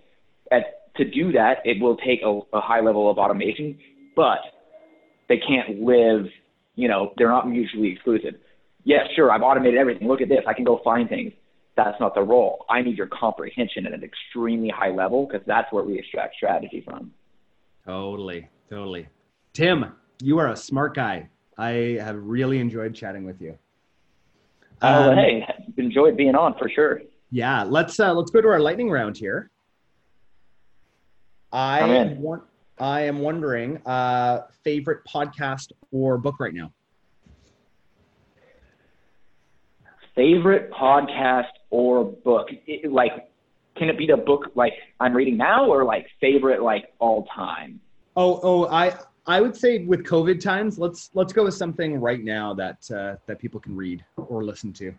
At, 0.53 0.95
to 0.97 1.05
do 1.05 1.33
that, 1.33 1.59
it 1.65 1.81
will 1.81 1.97
take 1.97 2.21
a, 2.23 2.41
a 2.53 2.61
high 2.61 2.81
level 2.81 3.11
of 3.11 3.19
automation, 3.19 3.79
but 4.17 4.39
they 5.29 5.39
can't 5.39 5.81
live, 5.81 6.27
you 6.75 6.89
know, 6.89 7.13
they're 7.17 7.29
not 7.29 7.49
mutually 7.49 7.93
exclusive. 7.93 8.35
Yes, 8.85 9.07
sure, 9.15 9.31
I've 9.31 9.43
automated 9.43 9.79
everything. 9.79 10.09
Look 10.09 10.21
at 10.21 10.29
this. 10.29 10.41
I 10.47 10.55
can 10.55 10.65
go 10.65 10.81
find 10.83 11.09
things. 11.09 11.33
That's 11.77 11.99
not 12.01 12.15
the 12.15 12.23
role. 12.23 12.65
I 12.69 12.83
need 12.83 12.97
your 12.97 13.07
comprehension 13.07 13.87
at 13.87 13.93
an 13.93 14.03
extremely 14.03 14.69
high 14.69 14.91
level 14.91 15.27
because 15.27 15.47
that's 15.47 15.73
where 15.73 15.85
we 15.85 15.99
extract 15.99 16.35
strategy 16.35 16.83
from. 16.85 17.13
Totally, 17.87 18.49
totally. 18.69 19.09
Tim, 19.53 19.93
you 20.23 20.39
are 20.39 20.49
a 20.49 20.57
smart 20.57 20.95
guy. 20.95 21.29
I 21.57 21.99
have 22.01 22.17
really 22.17 22.59
enjoyed 22.59 22.95
chatting 22.95 23.25
with 23.25 23.41
you. 23.41 23.59
Oh, 24.83 25.11
um, 25.11 25.17
hey, 25.17 25.47
enjoyed 25.77 26.17
being 26.17 26.35
on 26.35 26.55
for 26.59 26.69
sure. 26.69 27.03
Yeah, 27.31 27.63
let's 27.63 28.01
uh, 28.01 28.13
let's 28.13 28.31
go 28.31 28.41
to 28.41 28.49
our 28.49 28.61
lightning 28.61 28.91
round 28.91 29.17
here. 29.17 29.51
I 31.53 32.15
want, 32.19 32.45
I 32.81 33.03
am 33.03 33.19
wondering 33.19 33.77
uh, 33.87 34.47
favorite 34.65 35.01
podcast 35.07 35.73
or 35.93 36.17
book 36.17 36.41
right 36.41 36.55
now. 36.55 36.73
Favorite 40.17 40.71
podcast 40.73 41.53
or 41.71 42.05
book? 42.05 42.49
It, 42.67 42.91
like, 42.91 43.31
can 43.77 43.89
it 43.89 43.97
be 43.97 44.07
the 44.07 44.17
book 44.17 44.51
like 44.55 44.73
I'm 44.99 45.15
reading 45.15 45.37
now, 45.37 45.67
or 45.67 45.85
like 45.85 46.07
favorite 46.21 46.63
like 46.63 46.87
all 46.99 47.27
time? 47.35 47.81
Oh, 48.17 48.41
oh, 48.43 48.67
I 48.69 48.95
I 49.27 49.41
would 49.41 49.57
say 49.57 49.85
with 49.85 50.05
COVID 50.05 50.41
times, 50.41 50.79
let's 50.79 51.11
let's 51.15 51.33
go 51.33 51.45
with 51.45 51.55
something 51.55 52.01
right 52.01 52.23
now 52.23 52.55
that 52.55 52.91
uh, 52.91 53.17
that 53.27 53.39
people 53.39 53.61
can 53.61 53.77
read 53.77 54.05
or 54.17 54.43
listen 54.43 54.73
to. 54.75 54.95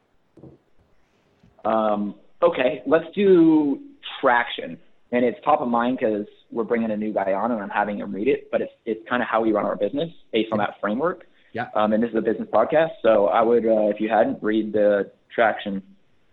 Um, 1.66 2.16
okay, 2.42 2.82
let's 2.86 3.06
do 3.14 3.82
traction, 4.20 4.80
and 5.12 5.26
it's 5.26 5.38
top 5.44 5.62
of 5.62 5.68
mind 5.68 5.98
because 6.00 6.26
we're 6.52 6.64
bringing 6.64 6.92
a 6.92 6.98
new 6.98 7.14
guy 7.14 7.34
on, 7.34 7.52
and 7.52 7.62
I'm 7.62 7.70
having 7.70 8.00
him 8.00 8.14
read 8.14 8.28
it. 8.28 8.50
But 8.52 8.62
it's 8.62 8.74
it's 8.86 9.08
kind 9.10 9.22
of 9.22 9.28
how 9.28 9.42
we 9.42 9.52
run 9.52 9.66
our 9.66 9.76
business 9.76 10.10
based 10.32 10.52
on 10.52 10.58
that 10.60 10.76
framework. 10.80 11.26
Yeah. 11.54 11.68
Um, 11.76 11.94
and 11.94 12.02
this 12.02 12.10
is 12.12 12.16
a 12.16 12.22
business 12.22 12.48
podcast, 12.52 12.92
so 13.02 13.28
I 13.28 13.42
would, 13.42 13.66
uh, 13.66 13.90
if 13.90 14.00
you 14.00 14.08
hadn't, 14.08 14.42
read 14.42 14.72
the 14.72 15.12
traction 15.34 15.82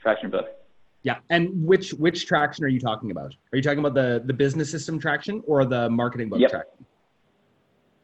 traction 0.00 0.30
book. 0.30 0.46
Yeah, 1.02 1.18
and 1.30 1.64
which 1.64 1.90
which 1.94 2.26
traction 2.26 2.64
are 2.64 2.68
you 2.68 2.80
talking 2.80 3.10
about? 3.10 3.34
Are 3.52 3.56
you 3.56 3.62
talking 3.62 3.80
about 3.80 3.94
the 3.94 4.22
the 4.24 4.32
business 4.32 4.70
system 4.70 4.98
traction 4.98 5.42
or 5.46 5.64
the 5.64 5.88
marketing 5.90 6.28
book 6.28 6.40
yep. 6.40 6.50
traction? 6.50 6.86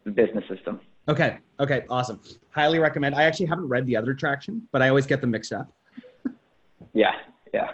The 0.04 0.10
business 0.10 0.44
system. 0.48 0.80
Okay. 1.08 1.38
Okay. 1.60 1.84
Awesome. 1.88 2.20
Highly 2.50 2.78
recommend. 2.78 3.14
I 3.14 3.24
actually 3.24 3.46
haven't 3.46 3.68
read 3.68 3.86
the 3.86 3.96
other 3.96 4.14
traction, 4.14 4.66
but 4.72 4.82
I 4.82 4.88
always 4.88 5.06
get 5.06 5.20
them 5.20 5.30
mixed 5.30 5.52
up. 5.52 5.70
yeah. 6.92 7.12
Yeah. 7.52 7.72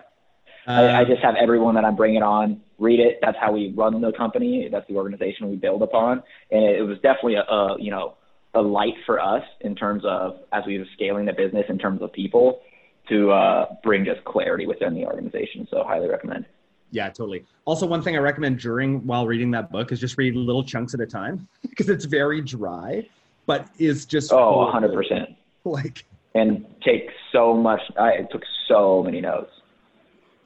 I, 0.66 0.82
I, 0.84 1.02
um, 1.02 1.06
just 1.06 1.22
have 1.22 1.34
everyone 1.36 1.74
that 1.74 1.84
I'm 1.84 1.96
bringing 1.96 2.22
on 2.22 2.60
read 2.80 2.98
it. 2.98 3.18
That's 3.22 3.36
how 3.38 3.52
we 3.52 3.72
run 3.76 4.00
the 4.00 4.12
company. 4.12 4.68
That's 4.70 4.88
the 4.88 4.96
organization 4.96 5.50
we 5.50 5.56
build 5.56 5.82
upon. 5.82 6.22
And 6.50 6.64
it, 6.64 6.82
was 6.82 6.96
definitely 6.96 7.34
a, 7.34 7.42
a, 7.42 7.76
you 7.78 7.90
know, 7.90 8.14
a 8.54 8.60
light 8.60 8.94
for 9.06 9.20
us 9.20 9.44
in 9.60 9.76
terms 9.76 10.02
of 10.04 10.38
as 10.52 10.64
we 10.66 10.78
were 10.78 10.86
scaling 10.94 11.26
the 11.26 11.32
business 11.32 11.66
in 11.68 11.78
terms 11.78 12.02
of 12.02 12.12
people 12.12 12.62
to 13.08 13.30
uh, 13.30 13.66
bring 13.82 14.04
just 14.04 14.24
clarity 14.24 14.66
within 14.66 14.94
the 14.94 15.04
organization. 15.04 15.68
So 15.70 15.84
highly 15.84 16.08
recommend. 16.08 16.46
Yeah, 16.90 17.08
totally. 17.08 17.44
Also, 17.66 17.86
one 17.86 18.02
thing 18.02 18.16
I 18.16 18.18
recommend 18.18 18.58
during 18.58 19.06
while 19.06 19.26
reading 19.26 19.52
that 19.52 19.70
book 19.70 19.92
is 19.92 20.00
just 20.00 20.18
read 20.18 20.34
little 20.34 20.64
chunks 20.64 20.94
at 20.94 21.00
a 21.00 21.06
time 21.06 21.46
because 21.62 21.88
it's 21.88 22.04
very 22.04 22.40
dry, 22.40 23.06
but 23.46 23.68
is 23.78 24.06
just 24.06 24.32
oh, 24.32 24.64
100 24.64 24.92
percent. 24.92 25.36
Like 25.64 26.04
and 26.34 26.64
take 26.82 27.10
so 27.32 27.54
much. 27.54 27.80
I 27.98 28.22
took 28.32 28.42
so 28.66 29.02
many 29.02 29.20
notes. 29.20 29.52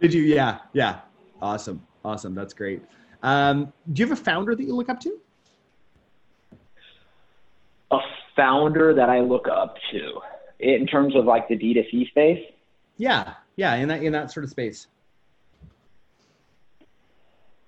Did 0.00 0.14
you? 0.14 0.22
Yeah, 0.22 0.58
yeah. 0.72 1.00
Awesome, 1.40 1.82
awesome. 2.04 2.34
That's 2.34 2.54
great. 2.54 2.82
Um, 3.22 3.72
do 3.92 4.02
you 4.02 4.08
have 4.08 4.18
a 4.18 4.22
founder 4.22 4.54
that 4.54 4.62
you 4.62 4.74
look 4.74 4.88
up 4.88 5.00
to? 5.00 5.18
A 7.90 7.98
founder 8.36 8.94
that 8.94 9.08
I 9.08 9.20
look 9.20 9.46
up 9.48 9.76
to 9.92 10.20
in 10.60 10.86
terms 10.86 11.14
of 11.16 11.24
like 11.24 11.48
the 11.48 11.56
D2C 11.56 12.08
space. 12.08 12.44
Yeah, 12.96 13.34
yeah, 13.56 13.74
in 13.76 13.88
that 13.88 14.02
in 14.02 14.12
that 14.12 14.30
sort 14.30 14.44
of 14.44 14.50
space 14.50 14.86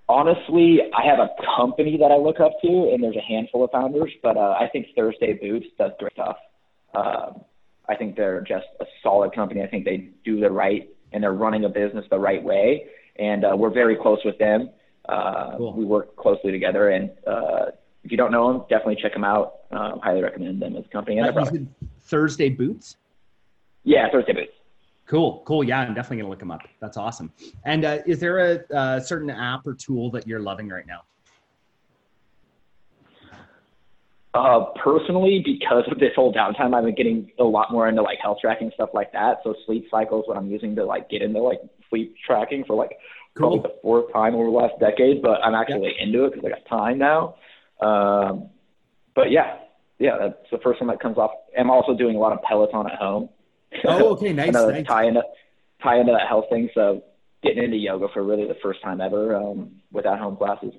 honestly, 0.08 0.80
I 0.96 1.04
have 1.06 1.18
a 1.18 1.30
company 1.56 1.96
that 1.98 2.10
I 2.10 2.16
look 2.16 2.40
up 2.40 2.52
to, 2.62 2.90
and 2.92 3.02
there's 3.02 3.16
a 3.16 3.20
handful 3.20 3.64
of 3.64 3.70
founders, 3.70 4.12
but 4.22 4.36
uh, 4.36 4.56
I 4.58 4.68
think 4.68 4.88
Thursday 4.96 5.34
Boots 5.34 5.66
does 5.78 5.92
great 5.98 6.12
stuff. 6.12 6.36
Uh, 6.94 7.32
I 7.88 7.94
think 7.94 8.16
they're 8.16 8.40
just 8.40 8.66
a 8.80 8.84
solid 9.02 9.34
company. 9.34 9.62
I 9.62 9.68
think 9.68 9.84
they 9.84 10.08
do 10.24 10.40
the 10.40 10.50
right, 10.50 10.88
and 11.12 11.22
they're 11.22 11.32
running 11.32 11.64
a 11.64 11.68
business 11.68 12.04
the 12.10 12.18
right 12.18 12.42
way, 12.42 12.86
and 13.16 13.44
uh, 13.44 13.54
we're 13.56 13.70
very 13.70 13.96
close 13.96 14.18
with 14.24 14.38
them. 14.38 14.70
Uh, 15.08 15.56
cool. 15.56 15.72
We 15.74 15.84
work 15.84 16.16
closely 16.16 16.50
together, 16.50 16.90
and 16.90 17.10
uh, 17.26 17.66
if 18.04 18.10
you 18.10 18.16
don't 18.16 18.32
know 18.32 18.52
them, 18.52 18.62
definitely 18.68 18.98
check 19.00 19.12
them 19.12 19.24
out. 19.24 19.60
Uh, 19.70 19.98
highly 19.98 20.22
recommend 20.22 20.60
them 20.60 20.76
as 20.76 20.84
a 20.84 20.88
company. 20.88 21.18
And 21.18 21.68
Thursday 22.00 22.48
Boots. 22.48 22.96
Yeah, 23.84 24.10
Thursday 24.10 24.32
Boots. 24.32 24.52
Cool, 25.06 25.42
cool. 25.46 25.62
Yeah, 25.62 25.80
I'm 25.80 25.94
definitely 25.94 26.18
gonna 26.18 26.30
look 26.30 26.40
them 26.40 26.50
up. 26.50 26.62
That's 26.80 26.96
awesome. 26.96 27.32
And 27.64 27.84
uh, 27.84 27.98
is 28.06 28.18
there 28.18 28.38
a, 28.38 28.96
a 28.96 29.00
certain 29.00 29.30
app 29.30 29.66
or 29.66 29.74
tool 29.74 30.10
that 30.10 30.26
you're 30.26 30.40
loving 30.40 30.68
right 30.68 30.86
now? 30.86 31.02
Uh, 34.36 34.66
personally, 34.82 35.42
because 35.44 35.84
of 35.90 35.98
this 35.98 36.12
whole 36.14 36.32
downtime, 36.32 36.74
I've 36.74 36.84
been 36.84 36.94
getting 36.94 37.30
a 37.38 37.44
lot 37.44 37.72
more 37.72 37.88
into 37.88 38.02
like 38.02 38.18
health 38.22 38.38
tracking 38.40 38.70
stuff 38.74 38.90
like 38.92 39.12
that. 39.12 39.38
So 39.42 39.54
sleep 39.64 39.86
cycles, 39.90 40.24
what 40.26 40.36
I'm 40.36 40.50
using 40.50 40.76
to 40.76 40.84
like 40.84 41.08
get 41.08 41.22
into 41.22 41.40
like 41.40 41.60
sleep 41.88 42.14
tracking 42.26 42.64
for 42.66 42.76
like 42.76 42.90
cool. 43.36 43.60
probably 43.60 43.70
the 43.70 43.76
fourth 43.82 44.12
time 44.12 44.34
over 44.34 44.44
the 44.44 44.50
last 44.50 44.74
decade. 44.78 45.22
But 45.22 45.42
I'm 45.42 45.54
actually 45.54 45.84
yep. 45.84 46.06
into 46.06 46.24
it 46.24 46.34
because 46.34 46.44
I 46.44 46.50
got 46.50 46.68
time 46.68 46.98
now. 46.98 47.36
Um, 47.80 48.50
but 49.14 49.30
yeah, 49.30 49.58
yeah, 49.98 50.18
that's 50.20 50.50
the 50.52 50.58
first 50.58 50.80
one 50.80 50.88
that 50.88 51.00
comes 51.00 51.16
off. 51.16 51.30
I'm 51.58 51.70
also 51.70 51.94
doing 51.94 52.16
a 52.16 52.18
lot 52.18 52.32
of 52.32 52.42
Peloton 52.42 52.86
at 52.86 52.98
home. 52.98 53.30
Oh, 53.84 54.08
okay, 54.12 54.32
nice. 54.32 54.52
nice. 54.52 54.86
Tie 54.86 55.06
into 55.06 55.22
tie 55.82 55.98
into 55.98 56.12
that 56.12 56.28
health 56.28 56.44
thing. 56.50 56.68
So 56.74 57.02
getting 57.42 57.64
into 57.64 57.76
yoga 57.76 58.08
for 58.12 58.22
really 58.22 58.46
the 58.46 58.56
first 58.62 58.82
time 58.82 59.00
ever 59.00 59.36
um, 59.36 59.76
with 59.90 60.06
at 60.06 60.18
home 60.18 60.36
classes. 60.36 60.74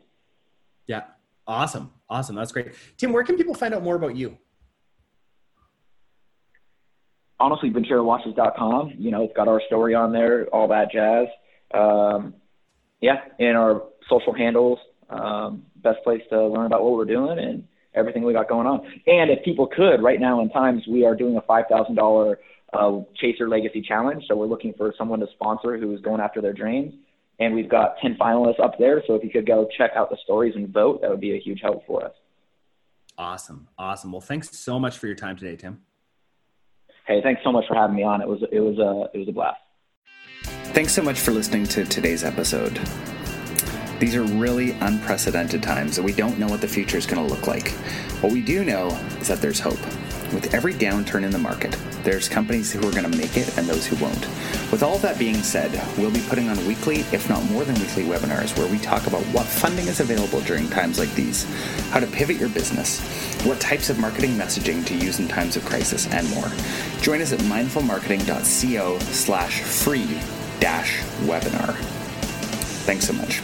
Yeah, 0.85 1.01
awesome, 1.45 1.91
awesome. 2.09 2.35
That's 2.35 2.51
great. 2.51 2.73
Tim, 2.97 3.13
where 3.13 3.23
can 3.23 3.37
people 3.37 3.53
find 3.53 3.73
out 3.73 3.83
more 3.83 3.95
about 3.95 4.15
you? 4.15 4.37
Honestly, 7.39 7.69
VinceroWatches.com. 7.69 8.93
You 8.97 9.11
know, 9.11 9.23
it's 9.23 9.35
got 9.35 9.47
our 9.47 9.61
story 9.67 9.93
on 9.93 10.11
there, 10.11 10.47
all 10.47 10.67
that 10.69 10.91
jazz. 10.91 11.27
Um, 11.73 12.33
yeah, 13.01 13.17
and 13.39 13.55
our 13.55 13.83
social 14.09 14.33
handles. 14.33 14.79
Um, 15.09 15.63
best 15.77 16.03
place 16.03 16.21
to 16.29 16.47
learn 16.47 16.65
about 16.65 16.83
what 16.83 16.93
we're 16.93 17.05
doing 17.05 17.39
and 17.39 17.67
everything 17.93 18.23
we 18.23 18.33
got 18.33 18.49
going 18.49 18.67
on. 18.67 18.81
And 19.05 19.29
if 19.31 19.43
people 19.45 19.67
could, 19.67 20.01
right 20.01 20.19
now 20.19 20.41
in 20.41 20.49
times, 20.49 20.83
we 20.87 21.05
are 21.05 21.15
doing 21.15 21.37
a 21.37 21.41
five 21.41 21.65
thousand 21.69 21.95
dollar 21.95 22.39
uh, 22.73 22.99
Chaser 23.15 23.47
Legacy 23.47 23.81
Challenge. 23.81 24.23
So 24.27 24.35
we're 24.35 24.47
looking 24.47 24.73
for 24.77 24.93
someone 24.97 25.19
to 25.19 25.27
sponsor 25.33 25.77
who's 25.77 26.01
going 26.01 26.21
after 26.21 26.41
their 26.41 26.53
dreams. 26.53 26.93
And 27.39 27.53
we've 27.53 27.69
got 27.69 27.97
10 28.01 28.17
finalists 28.19 28.59
up 28.59 28.79
there. 28.79 29.03
So 29.05 29.15
if 29.15 29.23
you 29.23 29.29
could 29.29 29.45
go 29.45 29.67
check 29.77 29.91
out 29.95 30.09
the 30.09 30.17
stories 30.23 30.55
and 30.55 30.69
vote, 30.69 31.01
that 31.01 31.09
would 31.09 31.21
be 31.21 31.35
a 31.35 31.39
huge 31.39 31.61
help 31.61 31.85
for 31.85 32.03
us. 32.03 32.13
Awesome. 33.17 33.67
Awesome. 33.77 34.11
Well, 34.11 34.21
thanks 34.21 34.57
so 34.57 34.79
much 34.79 34.97
for 34.97 35.07
your 35.07 35.15
time 35.15 35.37
today, 35.37 35.55
Tim. 35.55 35.81
Hey, 37.05 37.21
thanks 37.21 37.41
so 37.43 37.51
much 37.51 37.65
for 37.67 37.75
having 37.75 37.95
me 37.95 38.03
on. 38.03 38.21
It 38.21 38.27
was, 38.27 38.43
it 38.51 38.59
was 38.59 38.77
a, 38.79 39.15
it 39.15 39.19
was 39.19 39.27
a 39.27 39.31
blast. 39.31 39.59
Thanks 40.73 40.93
so 40.93 41.01
much 41.01 41.19
for 41.19 41.31
listening 41.31 41.65
to 41.67 41.85
today's 41.85 42.23
episode. 42.23 42.79
These 43.99 44.15
are 44.15 44.23
really 44.23 44.71
unprecedented 44.81 45.63
times, 45.63 45.97
and 45.97 46.05
we 46.05 46.13
don't 46.13 46.37
know 46.37 46.47
what 46.47 46.61
the 46.61 46.67
future 46.67 46.97
is 46.97 47.07
going 47.07 47.25
to 47.25 47.33
look 47.33 47.47
like. 47.47 47.69
What 48.21 48.31
we 48.31 48.41
do 48.41 48.63
know 48.63 48.89
is 49.19 49.27
that 49.27 49.41
there's 49.41 49.59
hope. 49.59 49.79
With 50.33 50.53
every 50.53 50.73
downturn 50.73 51.23
in 51.23 51.31
the 51.31 51.37
market, 51.37 51.75
there's 52.03 52.27
companies 52.27 52.71
who 52.71 52.79
are 52.79 52.91
going 52.91 53.09
to 53.09 53.17
make 53.17 53.37
it 53.37 53.57
and 53.57 53.65
those 53.67 53.85
who 53.85 53.95
won't. 54.03 54.27
With 54.71 54.83
all 54.83 54.97
that 54.99 55.17
being 55.17 55.41
said, 55.41 55.71
we'll 55.97 56.11
be 56.11 56.23
putting 56.27 56.49
on 56.49 56.67
weekly, 56.67 56.99
if 57.13 57.29
not 57.29 57.43
more 57.45 57.63
than 57.63 57.75
weekly, 57.75 58.03
webinars 58.03 58.57
where 58.57 58.69
we 58.69 58.77
talk 58.79 59.07
about 59.07 59.23
what 59.27 59.45
funding 59.45 59.87
is 59.87 60.01
available 60.01 60.41
during 60.41 60.69
times 60.69 60.99
like 60.99 61.13
these, 61.15 61.45
how 61.91 62.01
to 62.01 62.07
pivot 62.07 62.37
your 62.37 62.49
business, 62.49 62.99
what 63.45 63.59
types 63.61 63.89
of 63.89 63.99
marketing 63.99 64.31
messaging 64.31 64.85
to 64.85 64.95
use 64.95 65.19
in 65.19 65.27
times 65.27 65.55
of 65.55 65.65
crisis, 65.65 66.07
and 66.07 66.29
more. 66.31 66.51
Join 67.01 67.21
us 67.21 67.31
at 67.31 67.39
mindfulmarketing.co 67.39 68.99
slash 68.99 69.61
free 69.61 70.19
dash 70.59 71.01
webinar. 71.23 71.73
Thanks 72.85 73.07
so 73.07 73.13
much. 73.13 73.41